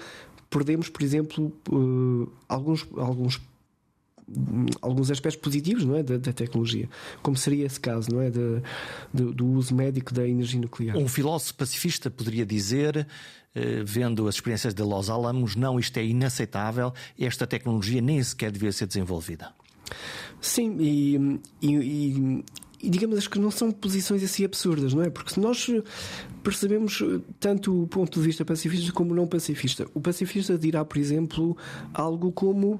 [0.49, 3.41] perdemos, por exemplo, uh, alguns, alguns
[4.81, 6.89] alguns aspectos positivos não é da, da, tecnologia
[7.23, 8.61] como seria esse caso não é de,
[9.13, 10.97] de, do uso médico da energia nuclear.
[10.97, 13.07] Um filósofo pacifista poderia dizer
[13.55, 18.51] eh, vendo as experiências de Los Alamos não isto é inaceitável esta tecnologia nem sequer
[18.51, 19.53] devia ser desenvolvida
[20.39, 22.45] Sim, e, e, e,
[22.81, 25.09] e digamos que não são posições assim absurdas, não é?
[25.09, 25.67] Porque se nós
[26.43, 27.03] percebemos
[27.39, 31.57] tanto o ponto de vista pacifista como não pacifista, o pacifista dirá, por exemplo,
[31.93, 32.79] algo como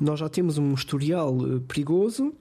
[0.00, 2.34] nós já temos um historial eh, perigoso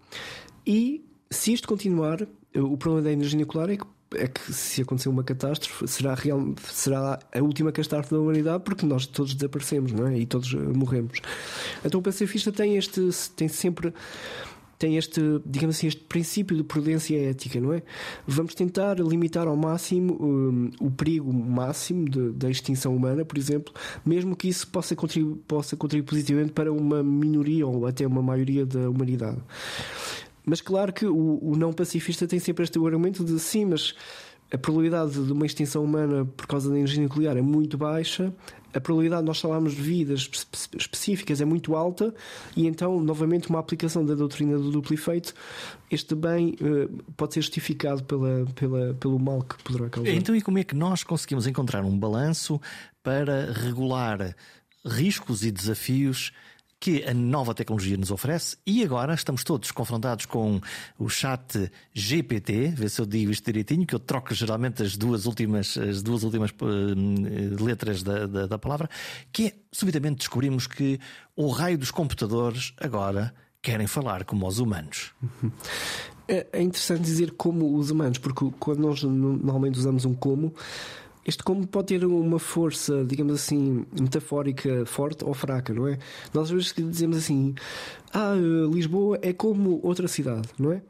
[0.66, 5.10] e se isto continuar, o problema da energia nuclear é que é que se acontecer
[5.10, 10.08] uma catástrofe será, real, será a última catástrofe da humanidade porque nós todos desaparecemos não
[10.08, 10.18] é?
[10.18, 11.20] e todos eh, morremos.
[11.84, 13.94] Então o pacifista tem este tem sempre
[14.82, 17.84] tem este, digamos assim, este princípio de prudência ética, não é?
[18.26, 23.72] Vamos tentar limitar ao máximo um, o perigo máximo da extinção humana, por exemplo,
[24.04, 28.66] mesmo que isso possa contribuir, possa contribuir positivamente para uma minoria ou até uma maioria
[28.66, 29.38] da humanidade.
[30.46, 33.94] Mas claro que o, o não pacifista tem sempre este argumento de sim, mas
[34.52, 38.34] a probabilidade de uma extinção humana por causa da energia nuclear é muito baixa,
[38.74, 40.30] a probabilidade de nós falarmos de vidas
[40.78, 42.14] específicas é muito alta,
[42.56, 45.34] e então, novamente, uma aplicação da doutrina do duplo efeito,
[45.90, 50.12] este bem uh, pode ser justificado pela, pela, pelo mal que poderá causar.
[50.12, 52.60] Então, e como é que nós conseguimos encontrar um balanço
[53.04, 54.36] para regular
[54.86, 56.32] riscos e desafios?
[56.82, 60.60] Que a nova tecnologia nos oferece e agora estamos todos confrontados com
[60.98, 65.28] o chat GPT, vê se eu digo isto direitinho, que eu troco geralmente as duas
[65.28, 68.90] últimas, as duas últimas uh, letras da, da, da palavra,
[69.32, 71.00] que é, subitamente descobrimos que
[71.36, 75.14] o raio dos computadores agora querem falar como os humanos.
[76.28, 80.56] É, é interessante dizer como os humanos, porque quando nós normalmente usamos um como,
[81.26, 85.98] este como pode ter uma força, digamos assim, metafórica forte ou fraca, não é?
[86.34, 87.54] Nós às vezes dizemos assim:
[88.14, 88.34] Ah,
[88.72, 90.82] Lisboa é como outra cidade, não é?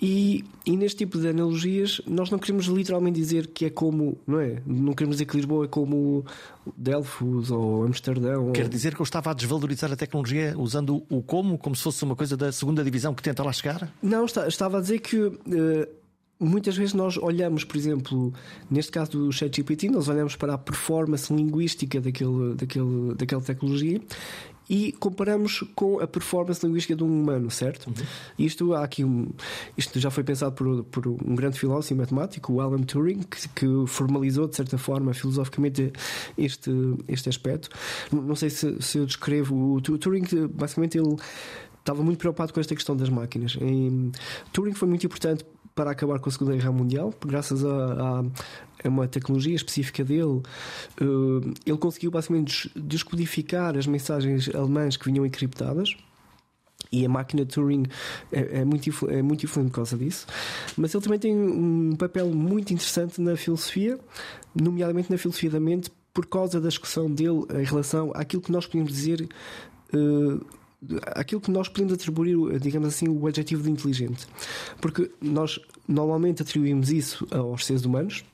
[0.00, 4.38] E, e, neste tipo de analogias, nós não queremos literalmente dizer que é como, não
[4.38, 4.62] é?
[4.64, 6.24] Não queremos dizer que Lisboa é como
[6.76, 8.52] Delfos ou Amsterdão.
[8.52, 8.68] Quer ou...
[8.68, 12.14] dizer que eu estava a desvalorizar a tecnologia usando o como, como se fosse uma
[12.14, 13.92] coisa da segunda divisão que tenta lá chegar?
[14.00, 15.16] Não, estava a dizer que.
[15.16, 15.97] Uh,
[16.40, 18.32] muitas vezes nós olhamos, por exemplo,
[18.70, 24.00] neste caso do ChatGPT, nós olhamos para a performance linguística daquele, daquele, daquela tecnologia
[24.68, 27.86] e comparamos com a performance linguística de um humano, certo?
[27.86, 27.94] Uhum.
[28.38, 29.28] Isto há aqui um,
[29.76, 33.48] isto já foi pensado por, por um grande filósofo e matemático, o Alan Turing, que,
[33.48, 35.90] que, formalizou de certa forma filosoficamente
[36.36, 36.70] este,
[37.08, 37.70] este aspecto.
[38.12, 41.16] Não sei se, se eu descrevo o Turing, basicamente ele
[41.88, 43.56] estava muito preocupado com esta questão das máquinas.
[43.60, 44.12] E,
[44.52, 45.44] Turing foi muito importante
[45.78, 48.24] para acabar com a Segunda Guerra Mundial, graças a,
[48.82, 50.42] a, uma tecnologia específica dele,
[51.00, 55.96] uh, ele conseguiu basicamente descodificar as mensagens alemãs que vinham encriptadas.
[56.90, 57.84] E a máquina Turing
[58.32, 60.26] é, é, muito, é influente por causa disso.
[60.76, 64.00] Mas ele também tem um papel muito interessante na filosofia,
[64.60, 68.66] nomeadamente na filosofia da mente, por causa da discussão dele em relação àquilo que nós
[68.66, 69.28] podemos dizer
[69.94, 70.44] uh,
[71.14, 74.26] aquilo que nós podemos atribuir, digamos assim, o adjetivo de inteligente.
[74.80, 78.24] Porque nós normalmente atribuímos isso aos seres humanos.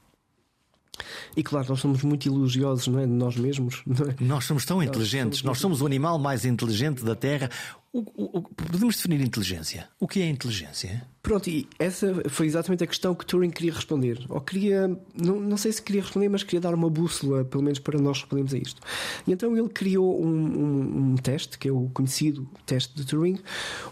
[1.37, 3.83] E claro, nós somos muito elogiosos não é, de nós mesmos.
[3.89, 4.25] É?
[4.25, 5.43] Nós somos tão nós inteligentes, somos...
[5.43, 7.51] nós somos o animal mais inteligente da Terra.
[7.95, 8.01] O,
[8.39, 9.89] o, podemos definir inteligência.
[10.01, 11.07] O que é inteligência?
[11.23, 14.19] Pronto, e essa foi exatamente a questão que Turing queria responder.
[14.29, 17.79] Ou queria, não, não sei se queria responder, mas queria dar uma bússola, pelo menos
[17.79, 18.83] para nós respondermos a isto.
[19.29, 23.39] E então ele criou um, um, um teste, que é o conhecido teste de Turing,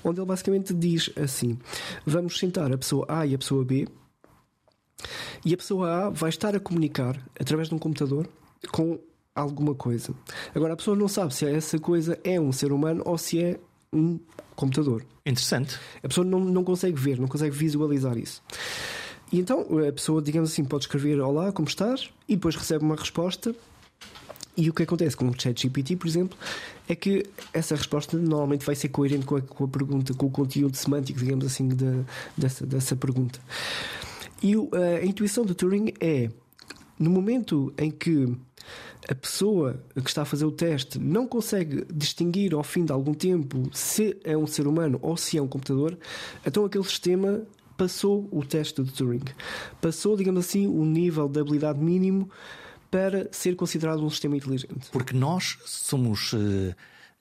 [0.03, 1.57] onde ele basicamente diz assim:
[2.05, 3.87] vamos sentar a pessoa A e a pessoa B,
[5.45, 8.29] e a pessoa A vai estar a comunicar através de um computador
[8.73, 8.99] com
[9.33, 10.13] alguma coisa.
[10.53, 13.61] Agora a pessoa não sabe se essa coisa é um ser humano ou se é
[13.93, 14.19] um
[14.57, 15.05] computador.
[15.25, 15.79] Interessante.
[16.03, 18.43] A pessoa não, não consegue ver, não consegue visualizar isso.
[19.33, 22.11] E então a pessoa, digamos assim, pode escrever Olá, como estás?
[22.29, 23.55] E depois recebe uma resposta.
[24.55, 26.37] E o que acontece com o ChatGPT, por exemplo,
[26.87, 27.25] é que
[27.55, 31.19] essa resposta normalmente vai ser coerente com a, com a pergunta, com o conteúdo semântico,
[31.19, 32.05] digamos assim, de,
[32.37, 33.41] dessa, dessa pergunta.
[34.43, 36.29] E a intuição de Turing é
[36.99, 38.37] no momento em que
[39.09, 43.13] a pessoa que está a fazer o teste não consegue distinguir ao fim de algum
[43.13, 45.99] tempo se é um ser humano ou se é um computador,
[46.47, 47.43] então aquele sistema
[47.77, 49.25] passou o teste de Turing.
[49.81, 52.31] Passou, digamos assim, o nível de habilidade mínimo
[52.91, 54.91] para ser considerado um sistema inteligente.
[54.93, 56.35] Porque nós somos.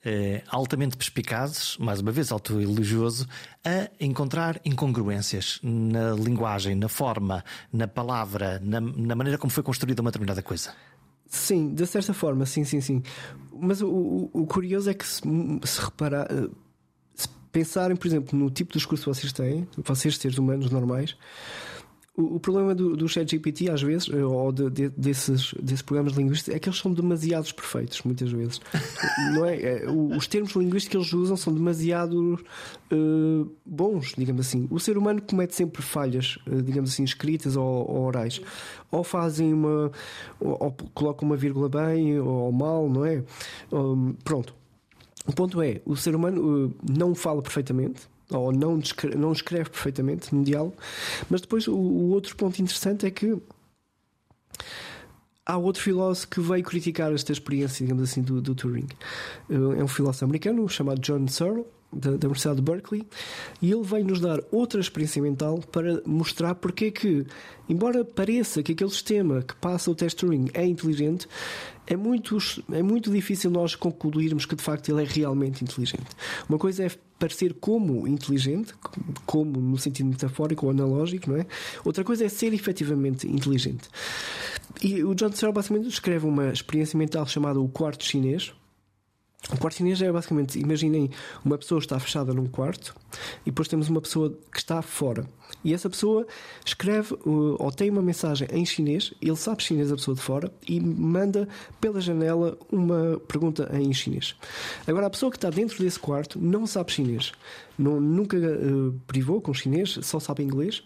[0.04, 3.28] Eh, altamente perspicazes, mais uma vez autoelogioso,
[3.64, 10.02] a encontrar incongruências na linguagem, na forma, na palavra, na, na maneira como foi construída
[10.02, 10.74] uma determinada coisa.
[11.28, 13.02] Sim, de certa forma, sim, sim, sim.
[13.52, 15.22] Mas o, o, o curioso é que se,
[15.64, 16.48] se reparar, eh,
[17.14, 21.16] se pensarem, por exemplo, no tipo de discurso que vocês têm, vocês seres humanos normais,
[22.14, 26.54] o, problema do, do ChatGPT, às vezes, eh, ou de, de, desses, desses programas linguísticos,
[26.54, 28.60] é que eles são demasiados perfeitos, muitas vezes.
[29.34, 29.60] Não é?
[29.62, 32.38] é os termos linguísticos que eles usam são demasiado
[32.92, 34.68] uh, bons, digamos assim.
[34.70, 38.42] O ser humano comete sempre falhas, uh, digamos assim, escritas ou, ou, orais.
[38.90, 39.90] Ou fazem uma.
[40.38, 43.24] Ou, ou colocam uma vírgula bem ou mal, não é?
[43.72, 44.54] Um, pronto.
[45.26, 49.70] O ponto é, o ser humano uh, não fala perfeitamente, ou não, descreve, não escreve
[49.70, 50.76] perfeitamente diálogo.
[51.28, 53.36] Mas depois o, o, outro ponto interessante é que
[55.44, 58.88] há outro filósofo que veio criticar esta experiência, digamos assim, do, do Turing.
[59.50, 63.06] Eh, é um filósofo americano chamado John Searle da, da Universidade de Berkeley,
[63.60, 67.26] e ele vem nos dar outra experiência mental para mostrar porque é que,
[67.68, 71.28] embora pareça que aquele sistema que passa o teste Turing é inteligente,
[71.86, 72.38] é muito,
[72.72, 76.06] é muito difícil nós concluirmos que de facto ele é realmente inteligente.
[76.48, 78.74] Uma coisa é parecer como inteligente,
[79.26, 81.46] como no sentido metafórico ou analógico, não é?
[81.84, 83.88] Outra coisa é ser efetivamente inteligente.
[84.82, 88.52] E o John Searle basicamente descreve uma experiência mental chamada o quarto chinês,
[89.50, 91.10] o quarto chinês é basicamente, imaginem,
[91.44, 92.94] uma pessoa está fechada num quarto
[93.44, 95.26] e depois temos uma pessoa que está fora.
[95.64, 96.26] E essa pessoa
[96.64, 100.80] escreve ou tem uma mensagem em chinês, ele sabe chinês a pessoa de fora e
[100.80, 101.48] manda
[101.80, 104.34] pela janela uma pergunta em chinês.
[104.86, 107.32] Agora, a pessoa que está dentro desse quarto não sabe chinês,
[107.78, 110.82] não, nunca uh, privou com chinês, só sabe inglês,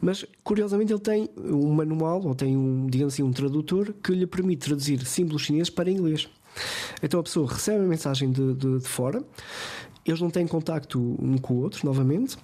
[0.00, 4.26] mas curiosamente ele tem um manual ou tem um, digamos assim, um tradutor que lhe
[4.26, 6.28] permite traduzir símbolos chineses para inglês.
[7.02, 9.22] Então a pessoa recebe a mensagem de, de, de fora
[10.06, 12.36] eles não têm contacto um com o outro, novamente.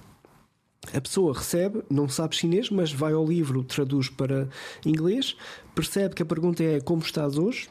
[0.93, 4.49] A pessoa recebe, não sabe chinês, mas vai ao livro, traduz para
[4.85, 5.37] inglês,
[5.75, 7.69] percebe que a pergunta é como estás hoje,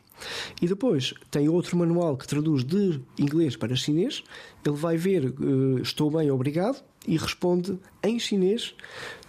[0.61, 4.23] e depois tem outro manual que traduz de inglês para chinês.
[4.65, 8.75] Ele vai ver uh, estou bem, obrigado, e responde em chinês,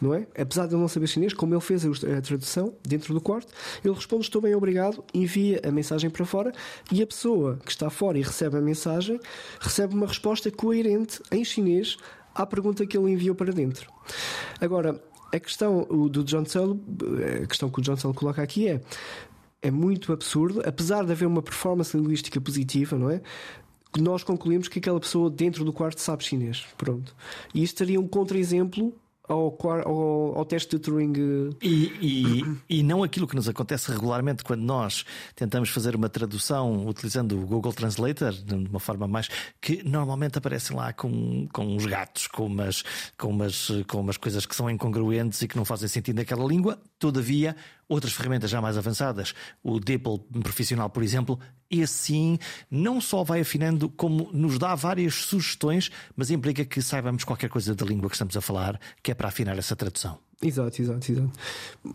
[0.00, 0.26] não é?
[0.38, 3.52] Apesar de ele não saber chinês, como ele fez a tradução dentro do quarto,
[3.84, 6.52] ele responde estou bem, obrigado, envia a mensagem para fora
[6.90, 9.18] e a pessoa que está fora e recebe a mensagem
[9.60, 11.96] recebe uma resposta coerente em chinês
[12.34, 13.90] à pergunta que ele enviou para dentro.
[14.60, 16.78] Agora, a questão do John Searle,
[17.42, 18.80] a questão que o John Searle coloca aqui é
[19.62, 23.22] é muito absurdo, apesar de haver uma performance linguística positiva, não é?
[23.98, 26.64] Nós concluímos que aquela pessoa dentro do quarto sabe chinês.
[26.78, 27.14] Pronto.
[27.54, 28.94] E isto seria um contra-exemplo
[29.28, 31.12] ao, ao, ao, teste de Turing.
[31.16, 36.08] Eh, e, e, e, não aquilo que nos acontece regularmente quando nós tentamos fazer uma
[36.08, 39.28] tradução utilizando o Google Translator, de uma forma mais.
[39.60, 42.82] que normalmente aparecem lá com, com uns gatos, com umas,
[43.16, 46.78] com, umas, com umas coisas que são incongruentes e que não fazem sentido naquela língua.
[46.98, 47.56] Todavia,
[47.92, 51.38] outras ferramentas já mais avançadas, o DeepL profissional, por exemplo,
[51.70, 52.38] esse sim
[52.70, 57.74] não só vai afinando, como nos dá várias sugestões, mas implica que saibamos qualquer coisa
[57.74, 60.18] da língua que estamos a falar, que é para afinar essa tradução.
[60.42, 61.30] Exato, exato, exato.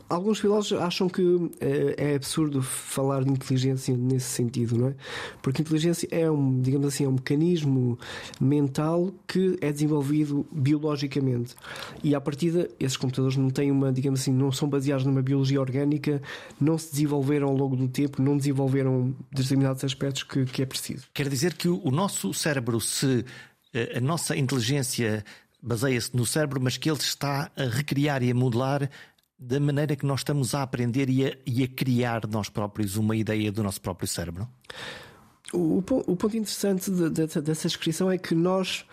[0.07, 1.21] Alguns filósofos acham que
[1.59, 4.95] é, é, absurdo falar de inteligência nesse sentido, não é?
[5.41, 7.99] Porque inteligência é um, digamos assim, é um mecanismo
[8.39, 11.55] mental que é desenvolvido biologicamente.
[12.01, 15.59] E à partida, esses computadores não têm uma, digamos assim, não são baseados numa biologia
[15.59, 16.21] orgânica,
[16.59, 21.05] não se desenvolveram ao longo do tempo, não desenvolveram determinados aspectos que, que é preciso.
[21.13, 23.25] Quer dizer que o nosso cérebro, se
[23.73, 25.25] eh, a nossa inteligência
[25.61, 28.89] baseia-se no cérebro, mas que ele está a recriar e a modelar
[29.39, 33.15] da maneira que nós estamos a aprender e a, e a criar nós próprios uma
[33.15, 34.47] ideia do nosso próprio cérebro?
[35.53, 38.85] O, o ponto interessante de, de, dessa descrição é que nós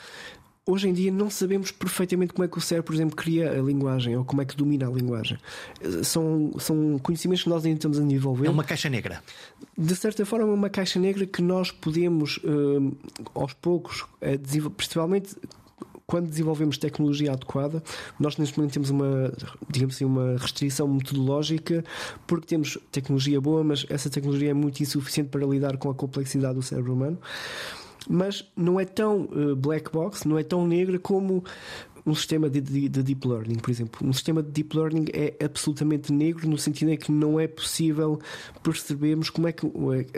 [0.67, 3.63] hoje em dia não sabemos perfeitamente como é que o cérebro, por exemplo, cria a
[3.63, 5.39] linguagem ou como é que domina a linguagem.
[6.03, 8.47] São, são conhecimentos que nós ainda estamos a desenvolver.
[8.47, 9.23] É uma caixa negra.
[9.77, 12.97] De certa forma, é uma caixa negra que nós podemos, uh,
[13.35, 15.37] aos poucos, uh, principalmente
[16.07, 17.83] quando desenvolvemos tecnologia adequada,
[18.19, 19.33] nós neste momento temos uma,
[19.71, 21.85] digamos assim, uma restrição metodológica,
[22.27, 26.55] porque temos tecnologia boa, mas essa tecnologia é muito insuficiente para lidar com a complexidade
[26.55, 27.19] do cérebro humano.
[28.07, 31.43] Mas não é tão uh, black box, não é tão negra como
[32.07, 34.07] um sistema de, de, de, deep learning, por exemplo.
[34.07, 38.21] Um sistema de deep learning é absolutamente negro no sentido em que não é possível
[38.63, 39.67] percebermos como é que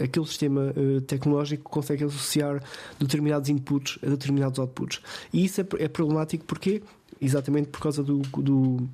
[0.02, 2.62] aquele sistema uh, tecnológico consegue associar
[2.98, 5.00] determinados inputs a determinados outputs.
[5.32, 6.82] E isso é, é problemático porque
[7.20, 8.88] exatamente por causa do, do,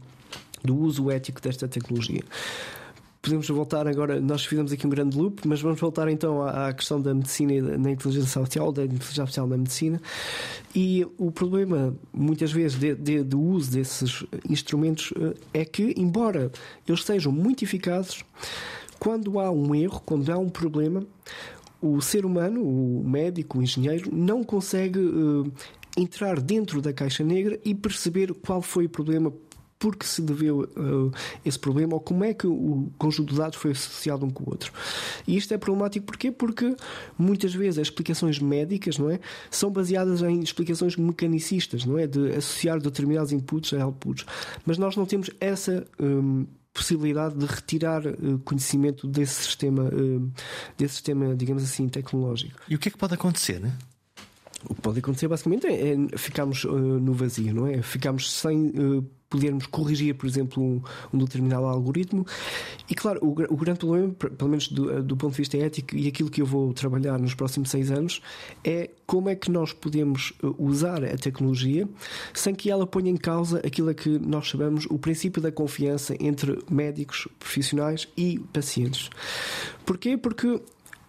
[0.63, 2.23] do uso ético desta tecnologia
[3.23, 4.21] podemos voltar agora.
[4.21, 7.53] Nós fizemos aqui um grande loop, mas vamos voltar então à, à questão da medicina
[7.53, 10.01] e da inteligência artificial, da inteligência artificial na medicina.
[10.75, 16.51] E o problema, muitas vezes, de, de, do uso desses instrumentos eh, é que, embora
[16.87, 18.25] eles sejam muito eficazes,
[18.99, 21.05] quando há um erro, quando há um problema,
[21.81, 25.53] o ser humano, o médico, o engenheiro, não consegue uh,
[25.97, 29.33] entrar dentro da caixa negra e perceber qual foi o problema,
[29.83, 31.13] porque se deveu uh,
[31.45, 34.51] esse problema ou como é que o conjunto de dados foi associado um com o
[34.51, 34.73] outro.
[35.27, 36.31] E isto é problemático porquê?
[36.31, 36.77] Porque
[37.19, 39.19] muitas vezes as explicações médicas não é,
[39.51, 42.07] são baseadas em explicações mecanicistas, não é?
[42.07, 44.25] De associar determinados inputs a outputs.
[44.65, 45.85] Mas nós não temos essa.
[45.99, 50.33] Um, possibilidade de retirar uh, conhecimento desse sistema, uh,
[50.79, 52.61] desse sistema, digamos assim, tecnológico.
[52.67, 53.77] E o que é que pode acontecer, né?
[54.65, 57.83] O que pode acontecer basicamente é, é ficarmos uh, no vazio, não é?
[57.83, 58.73] Ficamos sem
[59.33, 62.27] podermos corrigir, por exemplo, um, um, determinado algoritmo.
[62.89, 66.07] E claro, o, o grande problema, pelo menos do, do, ponto de vista ético, e
[66.07, 68.21] aquilo que eu vou trabalhar nos próximos seis anos,
[68.63, 71.89] é como é que nós podemos uh, usar a tecnologia
[72.35, 76.15] sem que ela ponha em causa aquilo a que nós chamamos o princípio da confiança
[76.21, 79.09] entre médicos, profissionais e pacientes.
[79.87, 80.19] Porquê?
[80.19, 80.61] Porque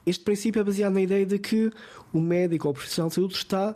[0.06, 1.70] este princípio é baseado na ideia de que
[2.14, 3.76] o médico ou o profissional de saúde está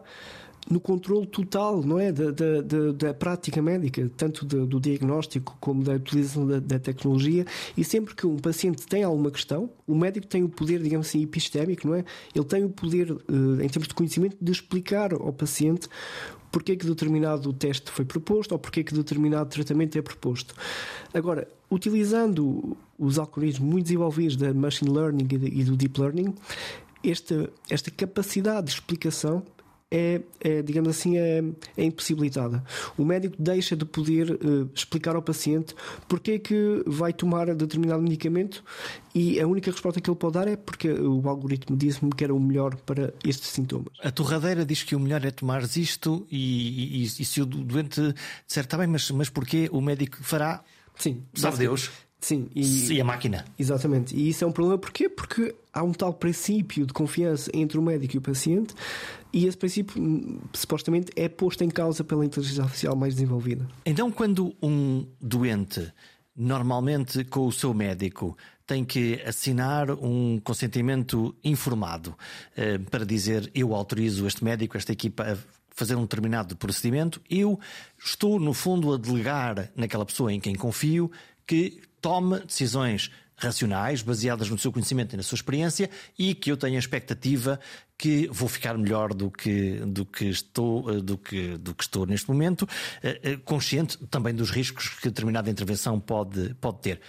[0.70, 5.58] no controle total, não é, da, da, da, da prática médica, tanto do, do diagnóstico
[5.60, 7.46] como da utilização da, da, tecnologia.
[7.76, 11.24] E sempre que um paciente tem alguma questão, o médico tem o poder, digamos assim,
[11.24, 12.04] epistémico, não é?
[12.36, 15.88] Ele tem o poder, eh, em termos de conhecimento, de explicar ao paciente
[16.52, 20.56] porque é que determinado teste foi proposto ou porque é que determinado tratamento é proposto.
[21.14, 26.34] Agora, utilizando os algoritmos muito desenvolvidos da machine learning e do deep learning,
[27.04, 29.44] esta, esta capacidade de explicação
[29.90, 31.42] é, é, digamos assim, é,
[31.78, 32.64] é, impossibilitada.
[32.98, 35.74] O médico deixa de poder uh, explicar ao paciente
[36.08, 38.64] porque é que vai tomar determinado medicamento
[39.16, 42.36] e a única resposta que ele pode dar é porque o algoritmo disse-me que era
[42.36, 43.94] o melhor para estes sintomas.
[44.02, 48.14] A torradeira diz que o melhor é tomar isto e, e, e se o doente
[48.46, 50.64] disser, está bem, mas, mas porquê o médico fará?
[50.98, 51.90] Sim, sabe Deus.
[52.20, 53.46] Sim, e, e, a máquina.
[53.58, 54.16] Exatamente.
[54.16, 55.08] E isso é um problema porquê?
[55.08, 58.74] Porque há um tal princípio de confiança entre o médico e o paciente
[59.32, 63.68] e esse princípio hum, supostamente é posto em causa pela inteligência artificial mais desenvolvida.
[63.86, 65.92] Então, quando um doente,
[66.36, 72.16] normalmente com o seu médico, tem que assinar um consentimento informado
[72.56, 75.38] eh, para dizer eu autorizo este médico, esta equipa a
[75.70, 77.60] fazer um determinado procedimento, eu
[77.98, 81.12] estou, no fundo, a delegar naquela pessoa em quem confio
[81.48, 86.58] que tome decisões racionais, baseadas no seu conhecimento e na sua experiência, e que eu
[86.58, 87.60] tenha a expectativa
[87.98, 92.06] que vou ficar melhor do que, do que, estou, eh, do que, do que estou
[92.06, 92.68] neste momento,
[93.02, 97.02] eh, eh, consciente também dos riscos que determinada intervenção pode, pode ter.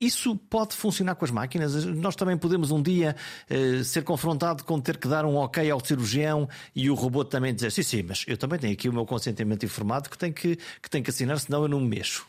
[0.00, 1.84] Isso pode funcionar com as máquinas?
[1.84, 3.16] Nós também podemos um dia
[3.50, 7.52] uh, ser confrontado com ter que dar um ok ao cirurgião e o robô também
[7.52, 10.56] dizer: sim, sim, mas eu também tenho aqui o meu consentimento informado que tem que,
[10.80, 12.24] que, tem que assinar, senão eu não me mexo.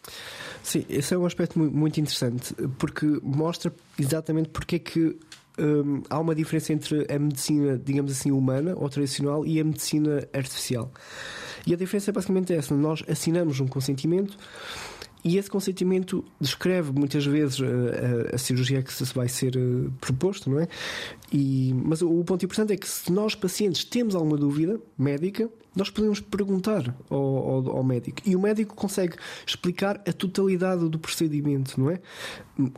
[0.63, 5.19] Sim, esse é um aspecto muito interessante porque mostra exatamente porque é que
[5.59, 10.27] um, há uma diferença entre a medicina, digamos assim, humana ou tradicional e a medicina
[10.33, 10.91] artificial.
[11.67, 14.37] E a diferença é basicamente essa: nós assinamos um consentimento
[15.23, 19.57] e esse consentimento descreve muitas vezes a, eh, a, a cirurgia que se vai ser
[19.57, 20.67] uh, proposto, não é?
[21.31, 25.49] E, mas o, o, ponto importante é que se nós pacientes temos alguma dúvida médica,
[25.75, 29.15] nós podemos perguntar ao, ao, ao, médico e o médico consegue
[29.45, 31.99] explicar a totalidade do procedimento, não é?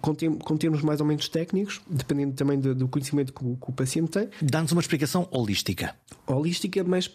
[0.01, 3.55] Com, tem, com termos mais ou menos técnicos, dependendo também do, do conhecimento que o,
[3.55, 4.29] que o paciente tem.
[4.41, 5.95] Dá-nos uma explicação holística.
[6.27, 7.07] Holística, mas.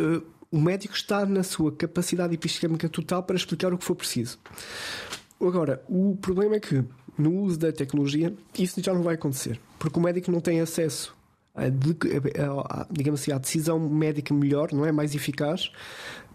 [0.00, 4.38] Uh, o médico está na sua capacidade epistémica total para explicar o que for preciso.
[5.40, 6.84] Agora, o problema é que
[7.16, 11.16] no uso da tecnologia isso já não vai acontecer, porque o médico não tem acesso
[11.54, 15.70] a, a, a, digamos assim, à decisão médica melhor, não é mais eficaz,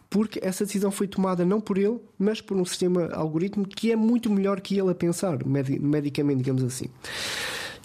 [0.10, 3.96] porque essa decisão foi tomada não por ele, mas por um sistema algoritmo que é
[3.96, 6.86] muito melhor que ele a pensar, medicamente, digamos assim.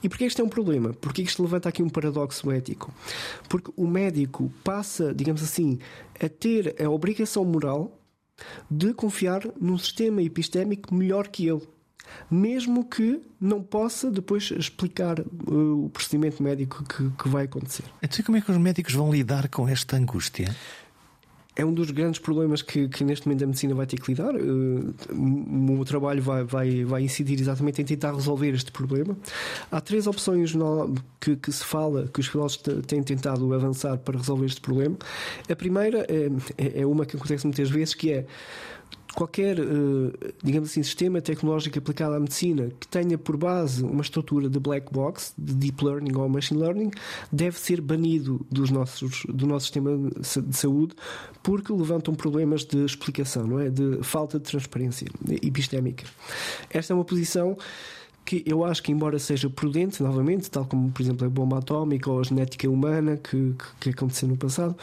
[0.03, 0.93] E porquê isto é um problema?
[0.93, 2.93] Porque isto levanta aqui um paradoxo ético.
[3.49, 5.79] Porque o médico passa, digamos assim,
[6.21, 7.99] a ter a obrigação moral
[8.71, 11.63] de confiar num sistema epistémico melhor que ele.
[12.31, 17.85] Mesmo que não possa depois explicar uh, o procedimento médico que, que vai acontecer.
[18.03, 20.55] Então, como é que os médicos vão lidar com esta angústia?
[21.59, 24.33] É um dos grandes problemas que, que, neste momento a medicina vai ter que lidar.
[24.33, 29.19] Uh, o meu trabalho vai, vai, vai incidir exatamente em tentar resolver este problema.
[29.71, 34.17] Há três opções no, que, que, se fala, que os filósofos têm tentado avançar para
[34.17, 34.97] resolver este problema.
[35.51, 38.27] A primeira é, é, é uma que acontece muitas vezes, que é
[39.15, 44.49] qualquer, eh, digamos assim, sistema tecnológico aplicado à medicina que tenha por base uma estrutura
[44.49, 46.91] de black box, de deep learning ou machine learning,
[47.33, 49.91] deve ser banido dos nossos, do nosso sistema
[50.21, 50.95] de saúde
[51.43, 53.71] porque levantam problemas de explicação, não é?
[53.71, 55.07] De falta de transparência
[55.43, 56.05] epistémica.
[56.71, 57.57] Esta é uma posição
[58.25, 62.11] que eu acho que, embora seja prudente, novamente, tal como, por exemplo, a bomba atómica
[62.11, 64.77] ou a genética humana que, que, que aconteceu no passado,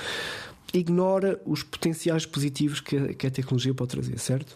[0.78, 4.56] ignora os potenciais positivos que a, que a tecnologia pode trazer, certo?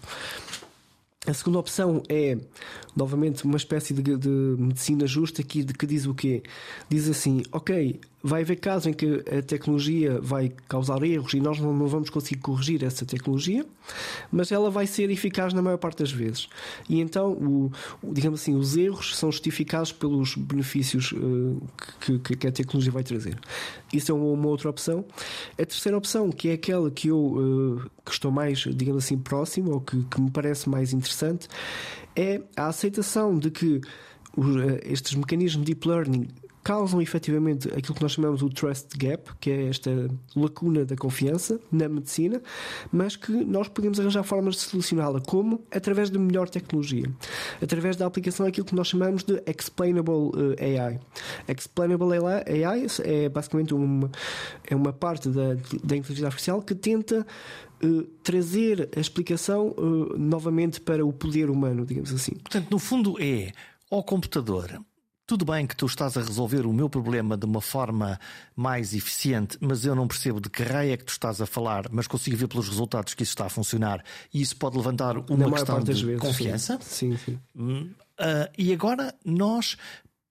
[1.28, 2.38] A segunda opção é,
[3.00, 6.44] novamente, uma espécie de, de medicina justa que, que diz o quê?
[6.90, 11.60] Diz assim: ok, vai haver casos em que a tecnologia vai causar erros e nós
[11.60, 13.66] não, vamos conseguir corrigir essa tecnologia,
[14.30, 16.50] mas ela vai ser eficaz na maior parte das vezes.
[16.90, 17.72] E então, o
[18.04, 21.62] digamos assim, os erros são justificados pelos benefícios uh,
[22.02, 23.38] que, que, a tecnologia vai trazer.
[23.94, 25.06] Isso é uma, uma, outra opção.
[25.54, 29.72] A terceira opção, que é aquela que eu uh, que estou mais, digamos assim, próximo,
[29.72, 31.48] ou que, que me parece mais interessante,
[32.16, 33.82] é a aceitação de que
[34.38, 36.28] uh, estes mecanismos de deep learning
[36.70, 39.90] causam efetivamente aquilo que nós chamamos o trust gap, que é esta
[40.36, 42.40] lacuna da confiança na medicina,
[42.92, 45.20] mas que nós podemos arranjar formas de solucioná-la.
[45.20, 45.66] Como?
[45.72, 47.12] Através de melhor tecnologia.
[47.60, 51.00] Através da aplicação daquilo que nós chamamos de Explainable eh, AI.
[51.48, 54.12] Explainable AI é basicamente uma,
[54.70, 57.26] é uma parte da, da inteligência artificial que tenta
[57.82, 62.34] Uh, trazer a explicação uh, novamente para o poder humano, digamos assim.
[62.34, 63.54] Portanto, no fundo é
[63.90, 64.82] ao computador
[65.30, 68.20] tudo bem que tu estás a resolver o meu problema de uma forma
[68.56, 71.86] mais eficiente, mas eu não percebo de que raio é que tu estás a falar,
[71.92, 74.04] mas consigo ver pelos resultados que isso está a funcionar
[74.34, 76.80] e isso pode levantar uma questão de vezes, confiança.
[76.82, 77.40] Sim, sim.
[77.56, 77.62] sim.
[77.62, 77.94] Uh,
[78.58, 79.78] e agora nós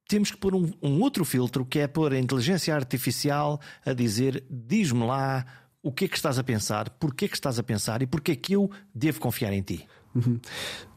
[0.09, 4.43] temos que pôr um, um outro filtro que é pôr a inteligência artificial a dizer:
[4.51, 5.47] diz-me lá
[5.81, 8.33] o que é que estás a pensar, porquê é que estás a pensar e porquê
[8.33, 9.87] é que eu devo confiar em ti.
[10.15, 10.41] Uhum.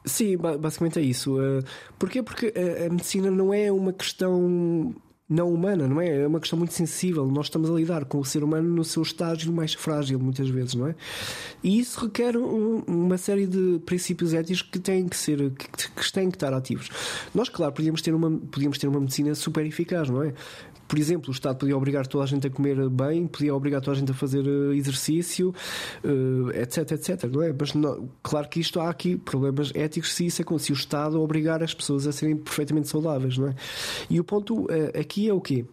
[0.05, 1.37] Sim, basicamente é isso.
[1.37, 1.63] Uh,
[1.99, 2.23] porquê?
[2.23, 4.95] Porque a, a medicina não é uma questão
[5.31, 6.23] não humana, não é?
[6.23, 7.25] É uma questão muito sensível.
[7.25, 10.75] Nós estamos a lidar com o ser humano no seu estágio mais frágil, muitas vezes,
[10.75, 10.95] não é?
[11.63, 16.29] E isso requer um, uma série de princípios éticos que têm que ser, que têm
[16.29, 16.89] que estar ativos.
[17.33, 20.33] Nós, claro, podíamos ter uma, podíamos ter uma medicina super eficaz, não é?
[20.91, 23.95] Por exemplo, o Estado podia obrigar toda a gente a comer bem, podia obrigar toda
[23.95, 25.55] a gente a fazer eh, exercício,
[26.53, 27.23] etc, eh, etc.
[27.31, 27.55] Não é?
[27.57, 31.21] Mas não, claro que isto há aqui problemas éticos se isso é se o Estado
[31.21, 33.55] obrigar as pessoas a serem perfeitamente saudáveis, não é?
[34.09, 35.63] E o ponto eh, aqui é o quê?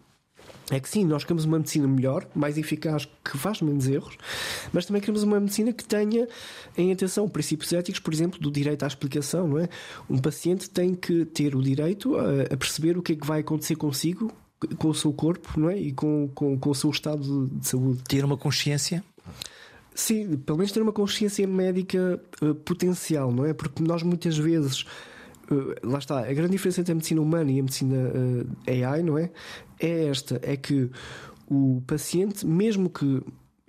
[0.71, 4.17] É que sim, nós queremos uma medicina melhor, mais eficaz, que faz menos erros,
[4.73, 6.29] mas também queremos uma medicina que tenha
[6.77, 9.69] em atenção princípios éticos, por exemplo, do direito à explicação, não é?
[10.09, 13.41] Um paciente tem que ter o direito a, a perceber o que é que vai
[13.41, 14.33] acontecer consigo
[14.79, 15.79] com o seu corpo não é?
[15.79, 18.03] e com, com, com o seu estado de saúde.
[18.05, 19.03] Ter uma consciência?
[19.95, 23.53] Sim, pelo menos ter uma consciência médica uh, potencial, não é?
[23.53, 24.83] Porque nós muitas vezes.
[25.51, 29.03] Uh, lá está, a grande diferença entre a medicina humana e a medicina uh, AI,
[29.03, 29.31] não é?
[29.81, 30.89] É esta: é que
[31.51, 33.21] o paciente, mesmo que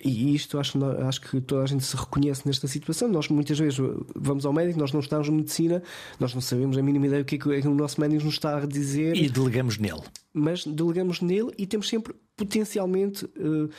[0.03, 0.77] e isto acho,
[1.07, 3.07] acho que toda a gente se reconhece nesta situação.
[3.09, 3.79] Nós muitas vezes
[4.15, 5.83] vamos ao médico, nós não estamos em medicina,
[6.19, 8.57] nós não sabemos a mínima ideia do que é que o nosso médico nos está
[8.57, 9.15] a dizer.
[9.15, 10.01] E delegamos nele.
[10.33, 13.69] Mas delegamos nele e temos sempre potencialmente uh,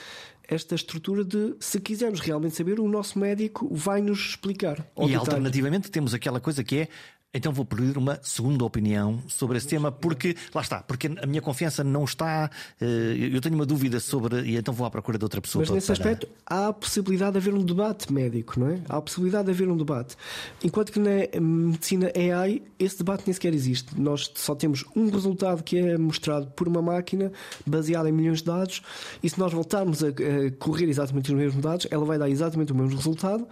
[0.46, 4.78] esta estrutura de, se quisermos realmente saber, o nosso médico vai nos explicar.
[4.78, 5.14] E detalhe.
[5.14, 6.88] alternativamente temos aquela coisa que é
[7.32, 11.40] então vou pedir uma segunda opinião sobre esse tema, porque lá está, porque a minha
[11.40, 12.50] confiança não está.
[12.80, 14.42] Eh, eu tenho uma dúvida sobre.
[14.42, 15.62] E então vou à procura de outra pessoa.
[15.62, 15.94] Mas nesse para...
[15.94, 18.80] aspecto há a possibilidade de haver um debate médico, não é?
[18.88, 20.16] Há a possibilidade de haver um debate.
[20.64, 24.00] Enquanto que na medicina AI esse debate nem sequer existe.
[24.00, 27.30] Nós só temos um resultado que é mostrado por uma máquina
[27.64, 28.82] baseada em milhões de dados,
[29.22, 32.72] e se nós voltarmos a, a correr exatamente os mesmos dados, ela vai dar exatamente
[32.72, 33.46] o mesmo resultado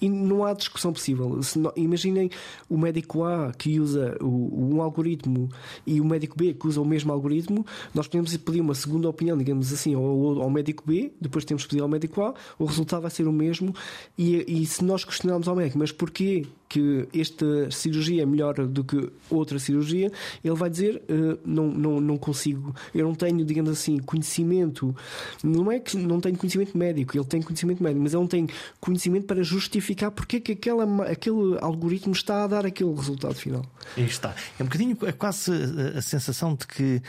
[0.00, 1.40] e não há discussão possível.
[1.56, 2.30] Não, imaginem
[2.68, 5.48] o médico médico A que usa o, um algoritmo
[5.86, 9.38] e o médico B que usa o mesmo algoritmo, nós podemos pedir uma segunda opinião,
[9.38, 13.02] digamos assim, ao, ao médico B, depois temos que pedir ao médico A, o resultado
[13.02, 13.74] vai ser o mesmo.
[14.18, 18.82] E, e se nós questionarmos ao médico, mas porquê que esta cirurgia é melhor do
[18.82, 20.10] que outra cirurgia,
[20.42, 24.94] ele vai dizer: uh, não, não, não consigo, eu não tenho, digamos assim, conhecimento.
[25.42, 28.48] Não é que não tenho conhecimento médico, ele tem conhecimento médico, mas ele não tem
[28.80, 33.64] conhecimento para justificar porque é que aquela, aquele algoritmo está a dar aquele resultado final.
[33.96, 34.34] Aí está.
[34.58, 35.52] É um bocadinho é quase
[35.96, 37.00] a, sensação de que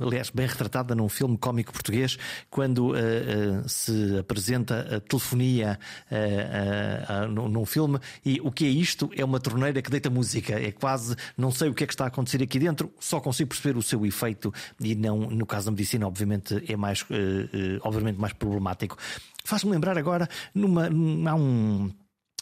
[0.00, 2.18] aliás, bem retratada num filme cómico português,
[2.50, 5.78] quando uh, uh, se apresenta a telefonia
[7.30, 9.10] num, num filme e o que é isto?
[9.16, 10.54] É uma torneira que deita música.
[10.54, 13.50] É quase, não sei o que é que está a acontecer aqui dentro, só consigo
[13.50, 17.04] perceber o seu efeito e não, no caso da medicina, obviamente, é mais,
[17.82, 18.96] obviamente, mais problemático.
[19.44, 21.90] Faz-me lembrar agora, numa, há um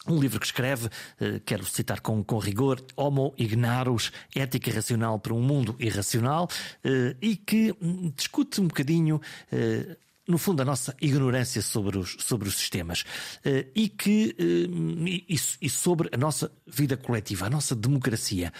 [0.08, 0.88] um livro que escreve,
[1.20, 6.48] eh, quero citar com, com rigor, Homo Ignarus, Ética Racional para um Mundo Irracional,
[6.82, 9.96] eh, e que hum, discute um bocadinho eh,
[10.26, 13.04] no fundo, a nossa ignorância sobre os, sobre os sistemas
[13.74, 18.50] e, que, e, e sobre a nossa vida coletiva, a nossa democracia.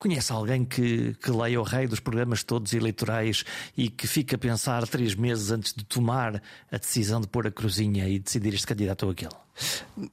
[0.00, 3.44] Conhece alguém que, que leia o rei dos programas todos eleitorais
[3.76, 6.42] e que fica a pensar três meses antes de tomar
[6.72, 9.34] a decisão de pôr a cruzinha e decidir este candidato ou aquele?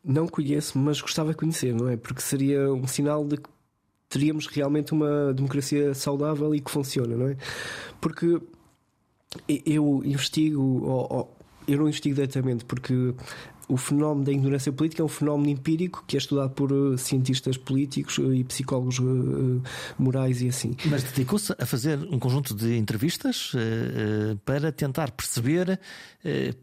[0.04, 1.96] Não conheço, mas gostava de conhecer, não é?
[1.96, 3.50] Porque seria um sinal de que
[4.10, 7.38] teríamos realmente uma democracia saudável e que funciona, não é?
[8.02, 8.42] Porque
[9.66, 13.14] eu investigo, ou, ou, eu não investigo diretamente, porque
[13.68, 17.58] o fenómeno da ignorância política é um fenómeno empírico que é estudado por uh, cientistas
[17.58, 19.62] políticos uh, e psicólogos uh,
[20.00, 20.76] morais e assim.
[20.86, 23.52] Mas dedicou-se a fazer um conjunto de entrevistas
[24.46, 25.80] para tentar perceber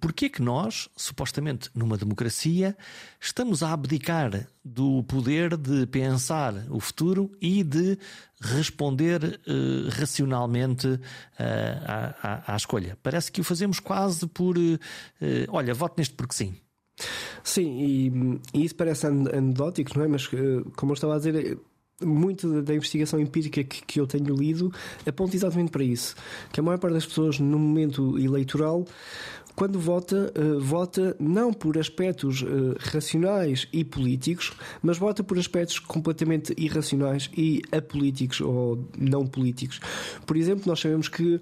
[0.00, 2.76] porque é que nós, supostamente numa democracia,
[3.20, 7.98] estamos a abdicar do poder de pensar o futuro e de
[8.40, 9.40] responder
[9.98, 11.00] racionalmente
[11.38, 12.98] à, à, à, escolha.
[13.02, 14.56] Parece que o fazemos quase por
[15.48, 16.54] olha, voto neste porque sim.
[17.42, 20.08] Sim, e, e isso parece anedótico, não é?
[20.08, 21.58] Mas, eh, como eu estava a dizer,
[22.02, 24.72] muito da investigação empírica que, que, eu tenho lido
[25.06, 26.14] aponta exatamente para isso.
[26.52, 28.84] Que a maior parte das pessoas, no momento eleitoral,
[29.54, 32.44] quando vota, uh, vota não por aspectos
[32.80, 39.80] racionais e políticos, mas vota por aspectos completamente irracionais e apolíticos ou não políticos.
[40.26, 41.40] Por exemplo, nós sabemos que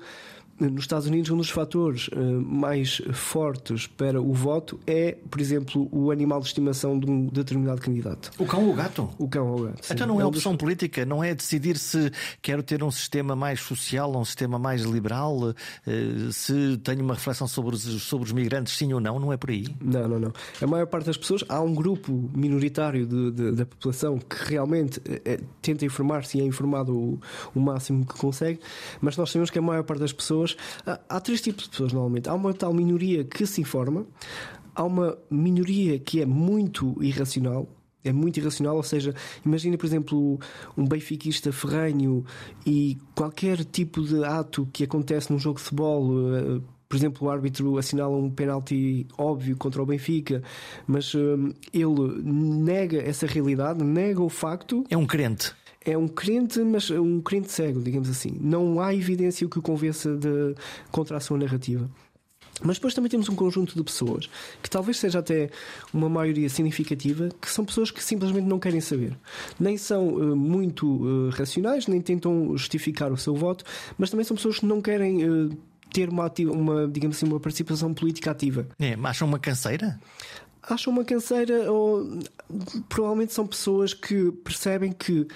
[0.71, 5.89] nos Estados Unidos, um dos fatores uh, mais fortes para o voto é, por exemplo,
[5.91, 8.31] o animal de estimação de um determinado candidato.
[8.39, 9.11] O cão ou o gato?
[9.19, 9.87] O cão ou o gato.
[9.87, 9.95] Sim.
[9.95, 10.61] Então não é, é opção dos...
[10.61, 12.11] política, não é decidir se
[12.41, 17.47] quero ter um sistema mais social um sistema mais liberal, uh, se tenho uma reflexão
[17.47, 19.67] sobre os, sobre os migrantes, sim ou não, não é por aí?
[19.81, 20.33] Não, não, não.
[20.61, 25.01] A maior parte das pessoas, há um grupo minoritário de, de, da população que realmente
[25.25, 27.21] é, tenta informar-se e é informado o,
[27.55, 28.61] o máximo que consegue,
[29.01, 30.52] mas nós sabemos que a maior parte das pessoas.
[30.87, 32.29] Há, há três tipos de pessoas normalmente.
[32.29, 34.07] Há uma tal minoria que se informa,
[34.75, 37.69] há uma minoria que é muito irracional,
[38.05, 40.41] é muito irracional, ou seja, imagina, por exemplo,
[40.77, 42.25] um benfiquista ferrenho
[42.67, 47.31] e qualquer tipo de ato que acontece num jogo de futebol, eh, por exemplo, o
[47.31, 50.43] árbitro assinala um penalti óbvio contra o Benfica,
[50.87, 54.85] mas eh, ele nega essa realidade, nega o facto.
[54.91, 58.37] É um crente é um crente, mas um crente cego, digamos assim.
[58.41, 60.55] Não há evidência que o convença de,
[60.91, 61.89] contra a sua narrativa.
[62.63, 64.29] Mas depois também temos um conjunto de pessoas,
[64.63, 65.51] que talvez seja até
[65.93, 69.17] uma maioria significativa, que são pessoas que simplesmente não querem saber.
[69.59, 73.65] Nem são uh, muito uh, racionais, nem tentam justificar o seu voto,
[73.99, 75.51] mas também são pessoas que não querem uh,
[75.93, 78.67] ter uma, ativa, uma, digamos assim, uma participação política ativa.
[78.79, 79.99] É, acham uma canseira?
[80.63, 82.21] Acham uma canseira ou
[82.89, 85.27] provavelmente são pessoas que percebem que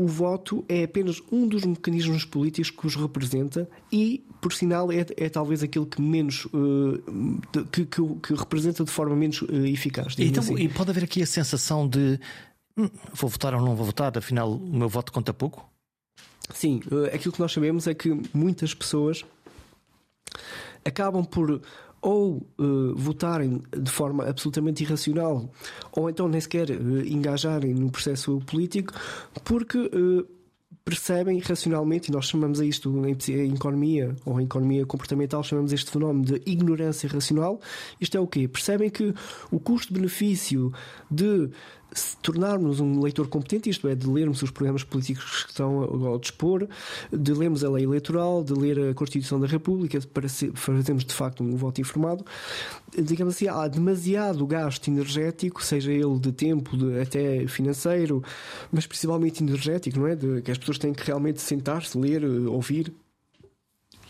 [0.00, 5.04] o voto é apenas um dos mecanismos políticos que os representa e, por sinal, é,
[5.14, 10.14] é talvez aquele que menos uh, que, que, que, representa de forma menos uh, eficaz.
[10.18, 10.56] Então, assim.
[10.56, 12.18] E pode haver aqui a sensação de
[12.78, 15.68] hum, vou votar ou não vou votar, afinal o meu voto conta pouco?
[16.54, 19.22] Sim, uh, aquilo que nós sabemos é que muitas pessoas
[20.82, 21.60] acabam por
[22.02, 25.50] ou uh, votarem de forma absolutamente irracional,
[25.92, 28.92] ou então nem sequer uh, engajarem no processo político,
[29.44, 30.26] porque uh,
[30.84, 35.90] percebem racionalmente, e nós chamamos a isto em, economia ou em economia comportamental, chamamos este
[35.90, 37.60] fenómeno de ignorância racional.
[38.00, 38.48] Isto é o quê?
[38.48, 39.14] Percebem que
[39.50, 40.72] o custo-benefício
[41.10, 41.50] de
[41.92, 46.18] se tornarmos um leitor competente, isto é, de lermos os programas políticos que estão ao
[46.18, 46.68] dispor,
[47.12, 51.42] de lermos a lei eleitoral, de ler a Constituição da República, para fazermos de facto
[51.42, 52.24] um voto informado,
[52.96, 58.22] digamos assim, há demasiado gasto energético, seja ele de tempo, de, até financeiro,
[58.70, 60.16] mas principalmente energético, não é?
[60.16, 62.92] De, que as pessoas têm que realmente sentar-se, ler, ouvir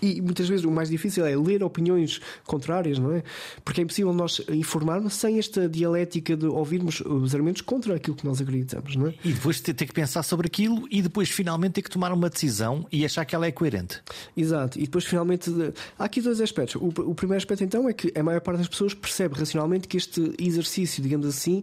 [0.02, 3.22] e muitas vezes o mais difícil é ler opiniões contrárias, não é?
[3.64, 8.24] Porque é impossível nós informarmos sem esta dialética de ouvirmos os argumentos contra aquilo que
[8.24, 9.14] nós acreditamos, não é?
[9.24, 12.86] E depois ter, que pensar sobre aquilo e depois finalmente ter que tomar uma decisão
[12.90, 14.00] e achar que ela é coerente.
[14.36, 14.78] Exato.
[14.78, 15.50] E depois finalmente.
[15.98, 16.76] Há aqui dois aspectos.
[16.76, 19.96] O, o primeiro aspecto então é que a maior parte das pessoas percebe racionalmente que
[19.96, 21.62] este exercício, digamos assim,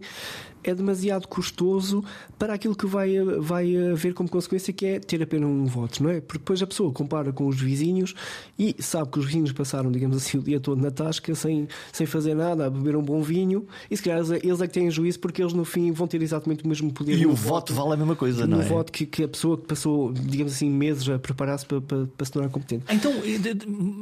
[0.70, 2.04] é demasiado custoso
[2.38, 6.10] para aquilo que vai, vai haver como consequência, que é ter apenas um voto, não
[6.10, 6.20] é?
[6.20, 8.14] Porque depois a pessoa compara com os vizinhos
[8.58, 12.06] e sabe que os vizinhos passaram, digamos assim, o dia todo na tasca sem, sem
[12.06, 15.18] fazer nada, a beber um bom vinho, e se calhar eles é que têm juízo
[15.20, 17.18] porque eles no fim vão ter exatamente o mesmo poder.
[17.18, 18.64] E o voto, voto vale a mesma coisa, não é?
[18.64, 22.06] O voto que, que a pessoa que passou, digamos assim, meses a preparar-se para, para,
[22.06, 22.84] para se tornar competente.
[22.90, 23.12] Então,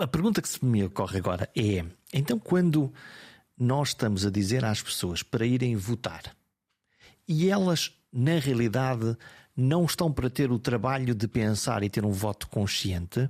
[0.01, 2.93] a pergunta que se me ocorre agora é: então, quando
[3.59, 6.36] nós estamos a dizer às pessoas para irem votar,
[7.29, 9.17] e elas, na realidade,
[9.57, 13.29] não estão para ter o trabalho de pensar e ter um voto consciente.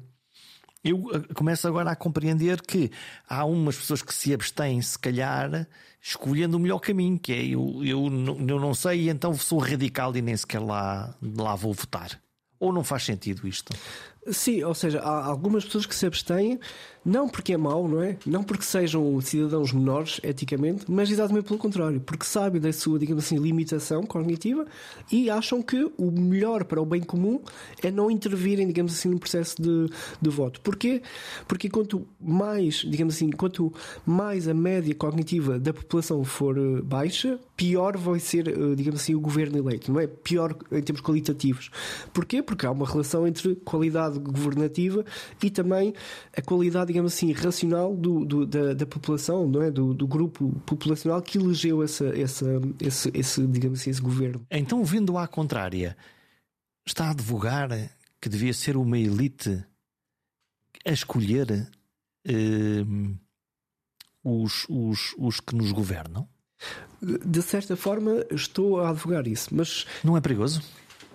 [0.82, 2.90] Eu eh, começo agora a compreender que
[3.28, 5.66] há umas pessoas que se abstêm, se calhar,
[6.00, 10.22] escolhendo o melhor caminho, que é eu, eu, eu não sei, então sou radical e
[10.22, 12.20] nem sequer lá, lá vou votar.
[12.58, 13.76] Ou não faz sentido isto?
[14.30, 16.58] Sim, ou seja, há algumas pessoas que se abstêm
[17.06, 18.16] não porque é mau, não é?
[18.26, 23.24] Não porque sejam cidadãos menores, eticamente, mas exatamente pelo contrário, porque sabem da sua, digamos
[23.24, 24.66] assim, limitação cognitiva
[25.10, 27.40] e acham que o melhor para o bem comum
[27.80, 29.88] é não intervirem, digamos assim, no processo de,
[30.20, 30.60] de voto.
[30.60, 31.00] Porquê?
[31.46, 33.72] Porque quanto mais, digamos assim, quanto
[34.04, 39.14] mais a média cognitiva da população for eh, baixa, pior vai ser, eh, digamos assim,
[39.14, 40.08] o governo eleito, não é?
[40.08, 41.70] Pior em termos qualitativos.
[42.12, 42.42] Porquê?
[42.42, 45.04] Porque há uma relação entre qualidade governativa
[45.42, 45.94] e também
[46.36, 49.70] a qualidade, digamos assim, racional do, do da, da, população, não é?
[49.70, 52.46] Do, do, grupo populacional que elegeu essa, essa,
[52.80, 54.46] esse, esse, digamos assim, esse governo.
[54.50, 55.96] Então, vindo à contrária,
[56.86, 57.70] está a advogar
[58.20, 59.64] que devia ser uma elite
[60.84, 61.68] a escolher
[62.26, 62.84] eh,
[64.22, 66.28] os, os, os que nos governam?
[67.00, 69.86] De certa forma, estou a advogar isso, mas.
[70.02, 70.62] Não é perigoso?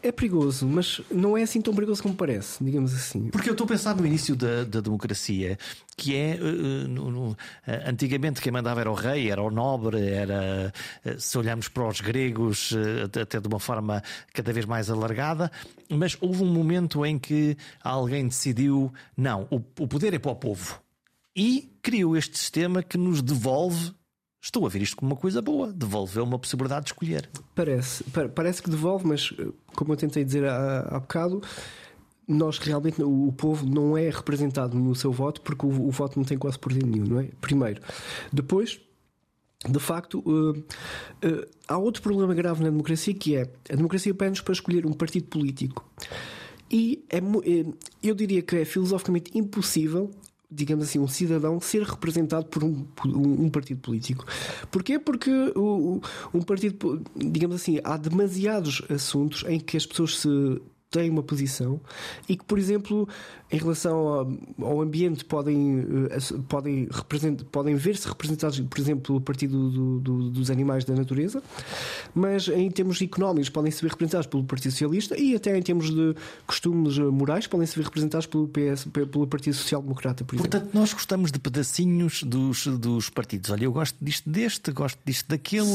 [0.03, 3.29] É perigoso, mas não é assim tão perigoso como parece, digamos assim.
[3.29, 5.57] Porque eu estou a pensar no início da, da democracia,
[5.95, 7.37] que é uh, no, no, uh,
[7.85, 10.73] antigamente quem mandava era o rei, era o nobre, era
[11.05, 12.73] uh, se olharmos para os gregos
[13.21, 14.01] até de uma forma
[14.33, 15.51] cada vez mais alargada,
[15.89, 20.35] mas houve um momento em que alguém decidiu não, o, o poder é para o
[20.35, 20.81] povo
[21.35, 23.93] e criou este sistema que nos devolve
[24.41, 27.29] Estou a ver isto como uma coisa boa, devolveu uma possibilidade de escolher.
[27.53, 31.43] Parece, parece que devolve, mas eh, como eu tentei dizer há, há bocado,
[32.27, 36.25] nós realmente, o povo não é representado no seu voto porque o, o voto não
[36.25, 37.29] tem quase poder nenhum, não é?
[37.39, 37.83] Primeiro.
[38.33, 38.81] Depois,
[39.69, 44.41] de facto, uh, uh, há outro problema grave na democracia que é a democracia pede-nos
[44.41, 45.87] para escolher um partido político.
[46.71, 47.19] E é,
[48.01, 50.09] eu diria que é filosoficamente impossível
[50.51, 54.25] digamos assim, um cidadão ser representado por um, um, partido político.
[54.69, 54.99] Porquê?
[54.99, 56.01] Porque o,
[56.33, 60.29] um partido, digamos assim, há demasiados assuntos em que as pessoas se
[60.91, 61.79] têm uma posição
[62.27, 63.07] e que, por exemplo,
[63.51, 64.31] em relação ao,
[64.61, 66.87] ao ambiente, podem, eh, podem,
[67.51, 71.43] podem ver-se representados, por exemplo, pelo Partido do, do, dos Animais da Natureza,
[72.15, 76.15] mas em termos económicos, podem ser representados pelo Partido Socialista e até em termos de
[76.47, 80.49] costumes morais, podem ser representados pelo, PS, pelo Partido Social Democrata, por exemplo.
[80.49, 83.49] Portanto, nós gostamos de pedacinhos dos, dos partidos.
[83.49, 85.67] Olha, eu gosto disto deste, gosto disto daquele,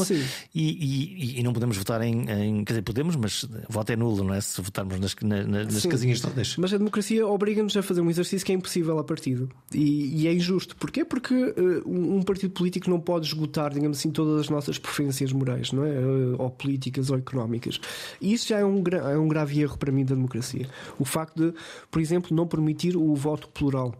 [0.55, 2.65] e, e, e, não podemos votar em, em.
[2.65, 4.41] Quer dizer, podemos, mas voto é nulo, não é?
[4.41, 5.15] Se votarmos nas,
[5.47, 6.57] nas casinhas todas.
[6.57, 7.27] Mas a democracia
[7.67, 9.49] obriga-nos a fazer um exercício que é impossível a partido.
[9.75, 10.77] E, e é injusto.
[10.77, 11.05] Porquê?
[11.05, 15.73] Porque uh, um partido político não pode esgotar, digamos assim, todas as nossas preferências morais,
[15.73, 15.91] não é?
[15.91, 17.81] Uh, ou políticas ou económicas.
[18.21, 20.69] E isso já é um, é um grave erro para mim da democracia.
[20.99, 21.59] O facto de,
[21.91, 23.95] por exemplo, não permitir o voto plural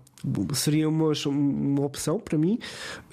[0.55, 2.59] seria uma, uma opção para mim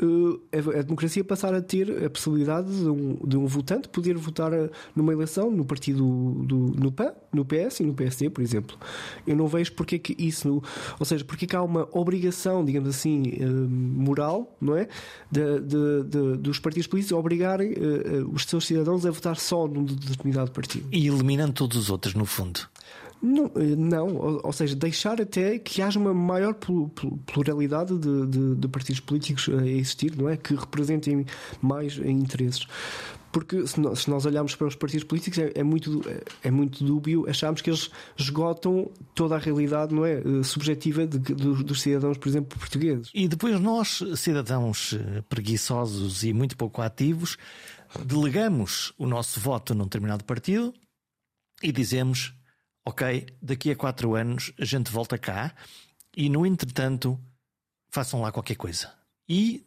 [0.01, 4.53] eh, a, democracia passar a ter a possibilidade de um, de um votante poder votar
[4.53, 6.03] eh, numa eleição no partido
[6.43, 8.78] do, no PAN, no PS e no PSD, por exemplo.
[9.28, 10.61] Eu não vejo porque que isso,
[10.99, 14.88] ou seja, porque que há uma obrigação, digamos assim, eh, moral, não é?
[15.32, 17.74] De, de, de, dos partidos políticos obrigarem
[18.32, 20.88] os seus cidadãos a votar só num determinado partido.
[20.91, 22.61] E eliminando todos os outros, no fundo.
[23.24, 26.54] Não, eh, não ou, ou, seja, deixar até que haja uma maior
[27.26, 30.36] pluralidade de, de, de, partidos políticos a existir, não é?
[30.36, 31.26] Que representem
[31.62, 32.68] mais interesses.
[33.32, 36.02] Porque se nós, se nós olharmos para os partidos políticos é, é, muito,
[36.44, 41.18] é muito dúbio acharmos que eles esgotam toda a realidade não é, eh, subjetiva de,
[41.18, 43.10] de, dos cidadãos, por exemplo, portugueses.
[43.14, 47.38] E depois nós, cidadãos eh, preguiçosos e muito pouco ativos,
[48.06, 50.74] delegamos o nosso voto num determinado partido
[51.64, 52.36] e dizemos
[52.86, 55.54] ok, daqui a quatro anos a gente volta cá
[56.16, 57.20] e no entretanto
[57.90, 58.92] façam lá qualquer coisa.
[59.28, 59.66] E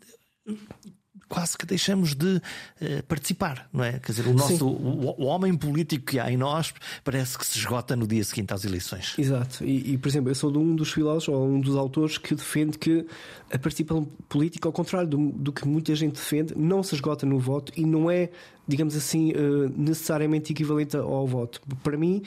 [1.29, 3.99] quase que deixamos de uh, participar, não é?
[3.99, 7.59] Quer dizer, o nosso o, o, homem político que há em nós parece que se
[7.59, 9.15] esgota no dia seguinte às eleições.
[9.19, 9.65] Exato.
[9.65, 12.35] E, e por exemplo, eu sou de um dos filósofos ou um dos autores que
[12.35, 13.07] defende que
[13.51, 17.39] a participação política, ao contrário do, do que muita gente defende, não se esgota no
[17.39, 18.31] voto e não é
[18.67, 21.61] digamos assim, eh, necessariamente equivalente ao voto.
[21.83, 22.23] Para mim,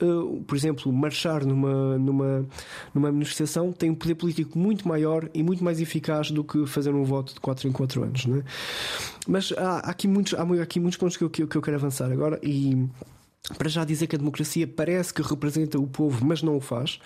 [0.00, 0.04] eh,
[0.46, 2.46] por exemplo, marchar numa, numa,
[2.94, 6.94] numa manifestação tem um poder político muito maior e muito mais eficaz do que fazer
[6.94, 8.26] um voto de 4 em 4 anos.
[8.26, 8.44] Não é?
[9.28, 12.38] Mas há, aqui muitos, há aqui muitos pontos que eu, que eu quero avançar agora
[12.42, 12.88] e.
[13.58, 17.00] Para já dizer que a democracia parece que representa o povo, mas não o faz.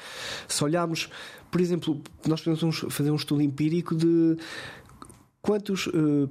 [0.47, 1.09] Se olharmos,
[1.51, 4.37] por exemplo, nós podemos fazer um estudo empírico de
[5.41, 6.29] quantos uh,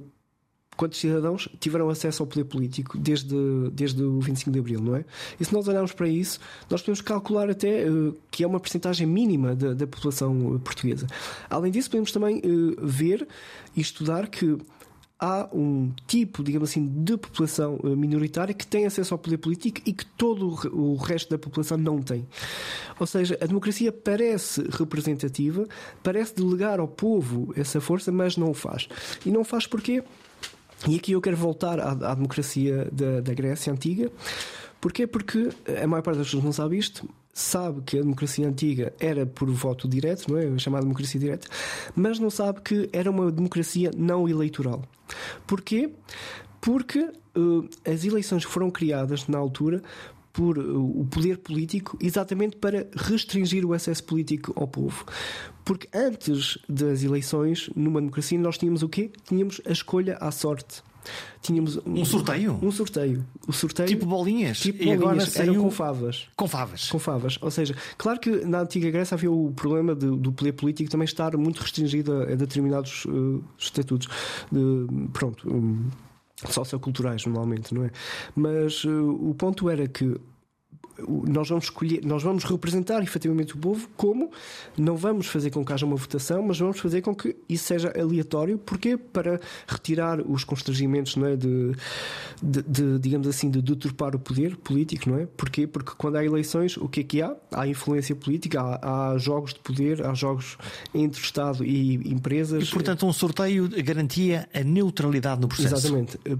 [0.76, 3.34] quantos cidadãos tiveram acesso ao poder político desde,
[3.72, 5.04] desde o 25 de Abril, não é?
[5.40, 6.38] E se nós olharmos para isso,
[6.70, 11.06] nós podemos calcular até uh, que é uma percentagem mínima da, da população eh, portuguesa.
[11.48, 13.26] Além disso, podemos também uh, ver
[13.74, 14.58] e estudar que
[15.18, 19.92] há um tipo, digamos assim, de população minoritária que tem acesso ao poder político e
[19.92, 22.26] que todo o resto da população não tem.
[23.00, 25.66] Ou seja, a democracia parece representativa,
[26.02, 28.88] parece delegar ao povo essa força, mas não o faz.
[29.24, 30.02] E não o faz porquê?
[30.86, 34.10] E aqui eu quero voltar à, à democracia da, da, Grécia Antiga.
[34.80, 35.06] Porquê?
[35.06, 35.50] Porque
[35.82, 39.50] a maior parte das pessoas não sabe isto, sabe que a democracia antiga era por
[39.50, 40.46] voto direto, não é?
[40.46, 41.48] A chamada democracia direta,
[41.94, 44.82] mas não sabe que era uma democracia não eleitoral.
[45.46, 45.90] Porquê?
[46.60, 49.82] Porque uh, as eleições foram criadas na altura
[50.36, 55.06] por uh, o poder político exatamente para restringir o acesso político ao povo.
[55.64, 59.10] Porque antes das eleições, numa democracia, nós tínhamos o quê?
[59.24, 60.82] Tínhamos a escolha à sorte.
[61.40, 62.58] Tínhamos um, um sorteio?
[62.62, 63.24] Um sorteio.
[63.48, 64.58] O sorteio tipo bolinhas.
[64.58, 65.02] Tipo e bolinhas.
[65.02, 65.52] agora saiu...
[65.52, 66.28] eram com favas.
[66.36, 66.88] Com favas.
[66.90, 67.38] Com favas.
[67.40, 71.06] Ou seja, claro que na antiga Grécia havia o problema de, do poder político também
[71.06, 74.08] estar muito restringido a, determinados uh, estatutos.
[74.52, 75.48] De, pronto.
[75.48, 75.88] Um,
[76.44, 77.90] socioculturais, normalmente, não é?
[78.34, 80.20] Mas uh, o ponto era que
[80.98, 84.30] nós vamos escolher, nós vamos representar efetivamente o povo, como
[84.76, 87.92] não vamos fazer com que haja uma votação, mas vamos fazer com que isso seja
[87.98, 91.72] aleatório, porque para retirar os constrangimentos não é, de,
[92.42, 95.26] de, de digamos assim, de deturpar o poder político, não é?
[95.26, 95.66] Porquê?
[95.66, 97.34] Porque quando há eleições, o que é que há?
[97.52, 100.56] Há influência política, há, há jogos de poder, há jogos
[100.94, 102.68] entre Estado e empresas.
[102.68, 105.74] E, portanto, um sorteio garantia a neutralidade no processo.
[105.74, 106.18] Exatamente.
[106.24, 106.36] Eh,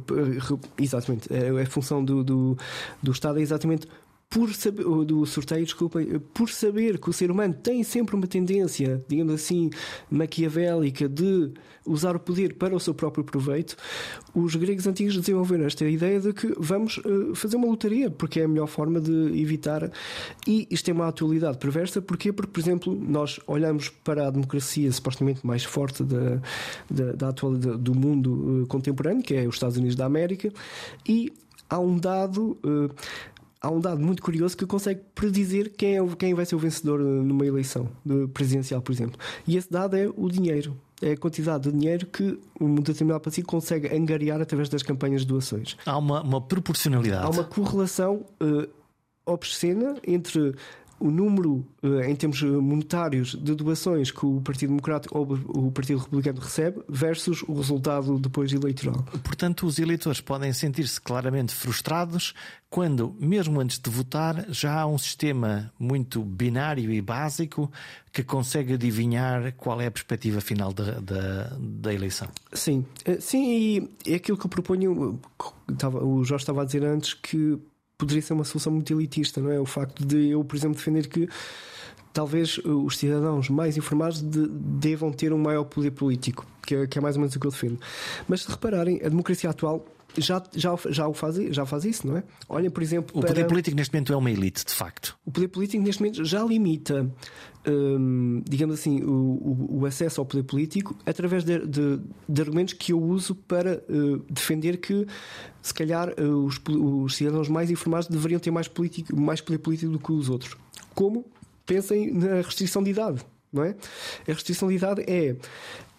[0.79, 1.29] exatamente.
[1.33, 2.59] É a função do, do,
[3.03, 3.87] do Estado é exatamente
[4.29, 9.03] por saber, do sorteio, desculpem, por saber que o ser humano tem sempre uma tendência,
[9.09, 9.71] digamos assim,
[10.11, 11.53] maquiavélica de
[11.87, 13.77] usar o poder para o seu próprio proveito,
[14.35, 18.45] os gregos antigos desenvolveram esta ideia de que vamos uh, fazer uma lotaria, porque é
[18.45, 19.91] a melhor forma de evitar.
[20.47, 22.33] E isto tem uma atualidade perversa, porquê?
[22.33, 26.41] Porque, por exemplo, nós olhamos para a democracia supostamente mais forte da,
[26.91, 30.53] da, da atualidade do mundo uh, contemporâneo, que é os Estados Unidos da América,
[31.09, 31.33] e
[31.71, 32.59] há um dado.
[32.65, 32.91] Uh,
[33.67, 37.01] há um dado muito curioso que consegue predizer quem, é, quem vai ser o vencedor
[37.01, 37.89] numa eleição
[38.33, 39.19] presidencial, por exemplo.
[39.47, 40.77] E esse dado é o dinheiro.
[41.03, 45.27] É a quantidade de dinheiro que um determinado partido consegue angariar através das campanhas de
[45.27, 45.77] doações.
[45.85, 47.27] Há uma, uma proporcionalidade.
[47.27, 48.69] Há uma correlação uh,
[49.27, 50.55] obscena entre
[50.99, 55.99] o número, eh, em termos monetários, de doações que o Partido Democrático ou o Partido
[55.99, 59.05] Republicano recebe versus o resultado depois eleitoral.
[59.23, 62.35] Portanto, os eleitores podem sentir-se claramente frustrados
[62.69, 67.71] quando, mesmo antes de votar, já há um sistema muito binário e básico
[68.13, 72.29] que consegue adivinhar qual é a perspectiva final da, da, da eleição.
[72.53, 75.21] Sim, eh, sim, e é aquilo que eu proponho.
[76.03, 77.59] O Jorge estava a dizer antes que
[77.99, 79.61] poderia ser uma solução muito elitista, não é?
[79.61, 81.29] O facto de eu, por exemplo, defender que
[82.13, 86.87] talvez uh, os cidadãos mais informados de, devam ter um maior poder político, que é,
[86.87, 87.79] que é, mais ou menos o que eu defendo.
[88.27, 89.85] Mas se repararem, a democracia atual
[90.19, 92.23] já, já, já, o faz, já faz isso, não é?
[92.49, 93.17] Olha, por exemplo.
[93.17, 93.29] O para...
[93.29, 95.17] poder político neste momento é uma elite, de facto.
[95.25, 97.11] O poder político neste momento já limita,
[97.67, 102.93] hum, digamos assim, o, o, acesso ao poder político através de, de, de argumentos que
[102.93, 105.07] eu uso para uh, defender que,
[105.61, 109.93] se calhar, uh, os, os, cidadãos mais informados deveriam ter mais, político, mais poder político
[109.93, 110.57] do que os outros.
[110.95, 111.25] Como?
[111.65, 113.21] Pensem na restrição de idade,
[113.53, 113.75] não é?
[114.29, 115.37] A restrição de idade é,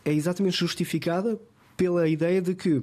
[0.05, 1.39] é exatamente justificada
[1.76, 2.82] pela ideia de que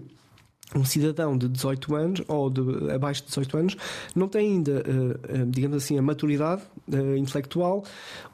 [0.74, 3.76] um cidadão de 18 anos ou de abaixo de 18 anos
[4.14, 7.84] não tem ainda, eh, eh, digamos assim, a maturidade eh, intelectual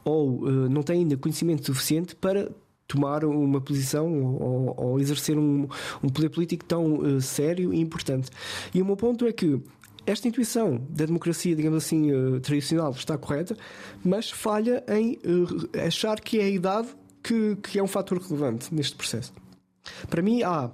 [0.04, 2.50] ou não tem ainda conhecimento suficiente para
[2.86, 5.68] tomar uma posição ou, ou exercer um,
[6.02, 8.30] um, poder político tão sério e importante.
[8.74, 9.60] E o meu ponto é que
[10.06, 12.10] esta intuição da democracia, digamos assim,
[12.40, 13.56] tradicional está correta,
[14.02, 15.18] mas falha em
[15.86, 16.88] achar que é a idade
[17.22, 19.32] que, que é um fator relevante neste processo.
[20.08, 20.70] Para mim, há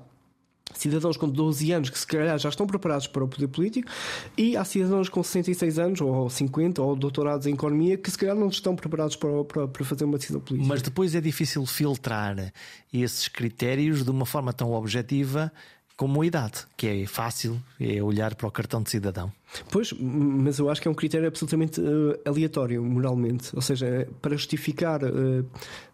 [0.78, 3.88] cidadãos com 12 anos que se calhar já estão preparados para o poder político
[4.36, 8.36] e há cidadãos com 66 anos ou 50 ou doutorados em economia que se calhar
[8.36, 10.68] não estão preparados para, para, para fazer uma decisão política.
[10.68, 12.52] Mas depois é difícil filtrar
[12.92, 15.52] esses critérios de uma forma tão objetiva
[15.96, 19.32] como a idade, que é fácil, é olhar para o cartão de cidadão.
[19.70, 23.56] Pois, mas eu acho que é um critério absolutamente uh, aleatório, moralmente.
[23.56, 25.46] Ou seja, para justificar, uh,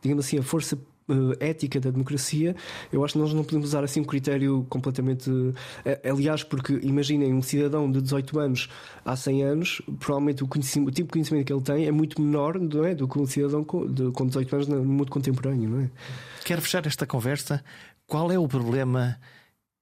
[0.03, 0.77] digamos assim, a força
[1.09, 2.55] uh, ética da democracia,
[2.93, 5.31] eu acho que nós não podemos usar assim um critério completamente.
[5.31, 5.55] Uh,
[6.05, 8.69] aliás, porque imaginem um cidadão de 18 anos
[9.05, 12.59] há 100 anos, provavelmente o, o, tipo de conhecimento que ele tem é muito menor
[12.59, 15.69] não é, do que um cidadão com, de, com 18 anos no mundo contemporâneo.
[15.69, 15.91] Não é?
[16.45, 17.63] Quero fechar esta conversa.
[18.07, 19.19] Qual é o problema?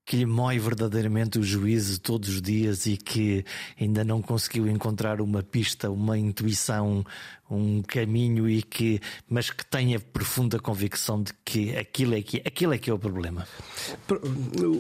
[0.05, 3.45] Que lhe mói verdadeiramente o juízo todos os dias e que
[3.81, 7.05] ainda não conseguiu encontrar uma pista, uma intuição,
[7.51, 12.73] um caminho e que, mas que tenha profunda convicção de que aquilo é que, aquilo
[12.73, 13.47] é, que é o problema.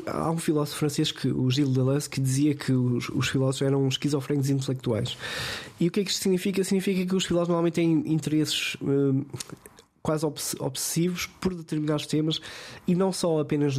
[0.06, 3.86] Há um filósofo francês, que, o Gilles Deleuze, que dizia que os, os filósofos eram
[3.88, 5.16] esquizofrénicos intelectuais.
[5.78, 6.64] E o que é que isto significa?
[6.64, 8.76] Significa que os filósofos normalmente têm interesses.
[8.82, 9.24] Hum,
[10.02, 12.40] quase obsessivos por determinados temas
[12.86, 13.76] e não só apenas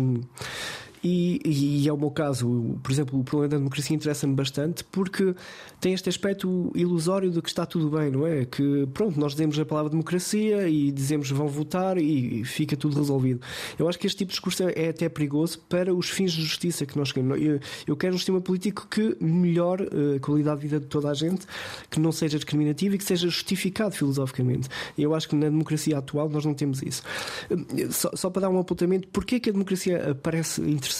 [1.04, 1.40] e,
[1.84, 2.78] e é o meu caso.
[2.84, 5.34] Por exemplo, o problema da democracia interessa-me bastante porque
[5.80, 8.46] tem este aspecto ilusório de que está tudo bem, não é?
[8.46, 13.42] Que pronto, nós dizemos a palavra democracia e dizemos vão votar e fica tudo resolvido.
[13.80, 16.86] Eu acho que este tipo de discurso é até perigoso para os fins de justiça
[16.86, 17.42] que nós queremos.
[17.42, 21.10] Eu, eu quero um sistema político que melhore eh, a qualidade de vida de toda
[21.10, 21.48] a gente,
[21.90, 24.70] que não seja discriminativo e que seja justificado filosoficamente.
[24.98, 27.02] Eu acho que na democracia atual nós não temos isso.
[27.50, 30.91] Eh, só, só para dar um apontamento, porquê que a democracia parece interessante?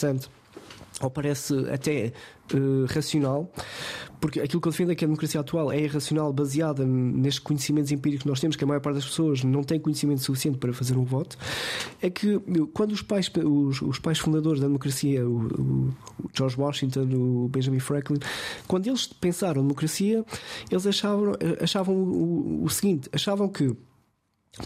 [1.00, 2.12] Ou parece até
[2.54, 3.50] uh, racional,
[4.20, 7.90] porque aquilo que eu defendo é que a democracia atual é irracional, baseada nestes conhecimentos
[7.90, 10.72] empíricos que nós temos, que a maior parte das pessoas não tem conhecimento suficiente para
[10.72, 11.36] fazer um voto,
[12.00, 12.38] é que
[12.72, 15.94] quando os pais, os, os pais fundadores da democracia, o, o,
[16.32, 18.18] George Washington, o Benjamin Franklin,
[18.68, 20.24] quando eles pensaram democracia,
[20.70, 23.74] eles achavam, achavam o, o seguinte: achavam que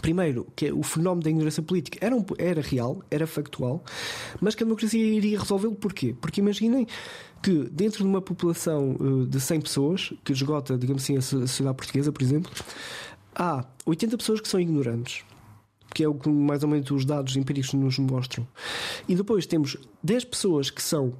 [0.01, 3.83] Primeiro, que o fenómeno da ignorância política era, um, era real, era factual,
[4.41, 6.13] mas que a democracia iria resolvê-lo porquê?
[6.19, 6.85] Porque imaginem
[7.41, 11.77] que dentro de uma população uh, de 100 pessoas, que esgota, digamos assim, a sociedade
[11.77, 12.51] portuguesa, por exemplo,
[13.33, 15.23] há 80 pessoas que são ignorantes.
[15.93, 18.45] Que é o que mais ou menos os dados empíricos nos mostram.
[19.07, 21.13] E depois temos 10 pessoas que são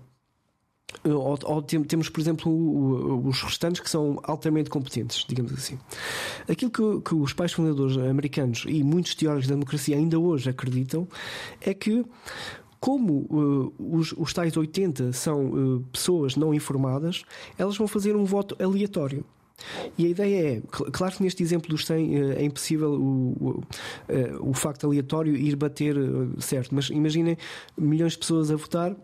[1.04, 5.78] ou, ou, temos, por exemplo, os restantes que são altamente competentes, digamos assim.
[6.48, 11.08] Aquilo que, que, os pais fundadores americanos e muitos teóricos da democracia ainda hoje acreditam
[11.62, 12.06] é que,
[12.80, 17.24] como uh, os, os tais 80 são uh, pessoas não informadas,
[17.58, 19.24] elas vão fazer um voto aleatório.
[19.98, 23.64] E a ideia é, claro que neste exemplo dos 100 uh, é impossível o,
[24.41, 25.95] o, o facto aleatório ir bater
[26.39, 27.38] certo, mas imaginem
[27.76, 28.95] milhões de pessoas a votar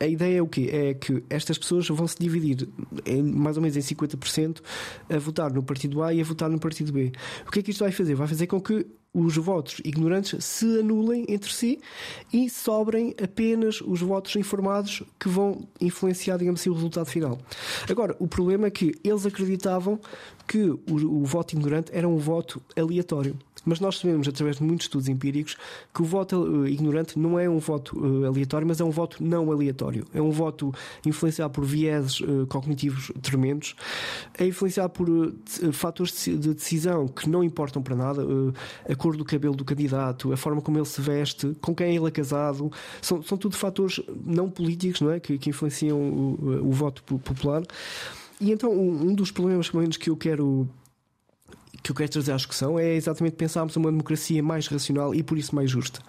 [0.00, 0.70] a ideia é o quê?
[0.72, 2.66] É que estas pessoas vão se dividir
[3.04, 4.60] em, mais ou menos em 50%
[5.08, 7.12] a votar no partido A e a votar no partido B.
[7.46, 8.14] O que é que isto vai fazer?
[8.14, 11.80] Vai fazer com que os votos ignorantes se anulem entre si
[12.32, 17.38] e sobrem apenas os votos informados que vão influenciar, digamos assim, o resultado final.
[17.88, 19.98] Agora, o problema é que eles acreditavam
[20.46, 23.36] que o, o voto ignorante era um voto aleatório.
[23.64, 25.56] Mas nós sabemos, através de muitos estudos empíricos,
[25.94, 29.22] que o voto uh, ignorante não é um voto uh, aleatório, mas é um voto
[29.22, 30.06] não aleatório.
[30.14, 30.72] É um voto
[31.04, 33.74] influenciado por vieses uh, cognitivos tremendos,
[34.38, 35.08] é influenciado por
[35.72, 38.22] fatores de decisão que não importam para nada,
[38.88, 42.06] a cor do cabelo do candidato, a forma como ele se veste, com quem ele
[42.06, 42.70] é casado,
[43.02, 45.20] são, são tudo fatores não políticos não é?
[45.20, 47.62] que, que influenciam o, o voto popular.
[48.40, 50.68] E então, um dos problemas, que eu quero
[51.82, 55.38] que eu quero trazer à discussão é exatamente pensarmos uma democracia mais racional e por
[55.38, 56.00] isso mais justa.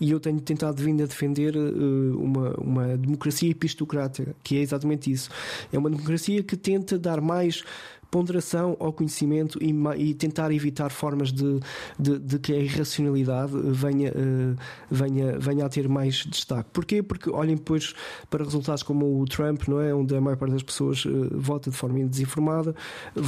[0.00, 5.10] E eu tenho tentado vindo a defender uh, uma, uma democracia epistocrática, que é exatamente
[5.10, 5.30] isso.
[5.72, 7.62] É uma democracia que tenta dar mais
[8.10, 11.60] ponderação ao conhecimento e, e tentar evitar formas de,
[11.98, 14.56] de, de, que a irracionalidade venha, uh,
[14.90, 16.70] venha, venha a ter mais destaque.
[16.72, 17.02] Porquê?
[17.02, 17.94] Porque olhem depois
[18.30, 19.94] para resultados como o Trump, não é?
[19.94, 22.74] onde a maior parte das pessoas uh, vota de forma desinformada,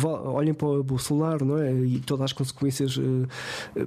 [0.02, 1.72] olhem para o Bolsonaro não é?
[1.72, 3.28] e todas as consequências uh,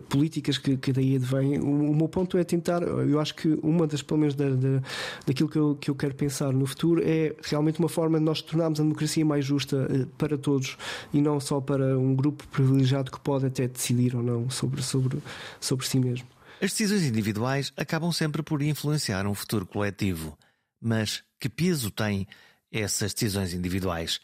[0.10, 1.60] políticas que, que daí advêm.
[1.60, 4.82] O, o, meu ponto é tentar, eu acho que uma das, pelo menos, da, da,
[5.26, 8.42] daquilo que eu, que eu quero pensar no futuro é realmente uma forma de nós
[8.42, 10.78] tornarmos a democracia mais justa para todos
[11.14, 15.22] e não só para um grupo privilegiado que pode até decidir ou não sobre, sobre,
[15.60, 16.28] sobre si mesmo.
[16.62, 20.38] As decisões individuais acabam sempre por influenciar um futuro coletivo.
[20.82, 22.28] Mas que peso têm
[22.72, 24.20] essas decisões individuais?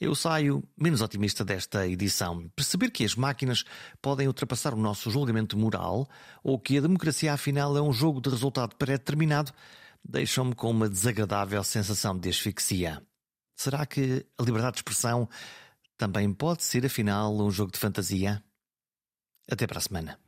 [0.00, 2.50] Eu saio menos otimista desta edição.
[2.56, 3.64] Perceber que as máquinas
[4.02, 6.08] podem ultrapassar o nosso julgamento moral
[6.42, 9.52] ou que a democracia, afinal, é um jogo de resultado pré-determinado
[10.04, 13.02] deixam-me com uma desagradável sensação de asfixia.
[13.56, 15.28] Será que a liberdade de expressão
[15.96, 18.42] também pode ser, afinal, um jogo de fantasia?
[19.50, 20.18] Até para a semana.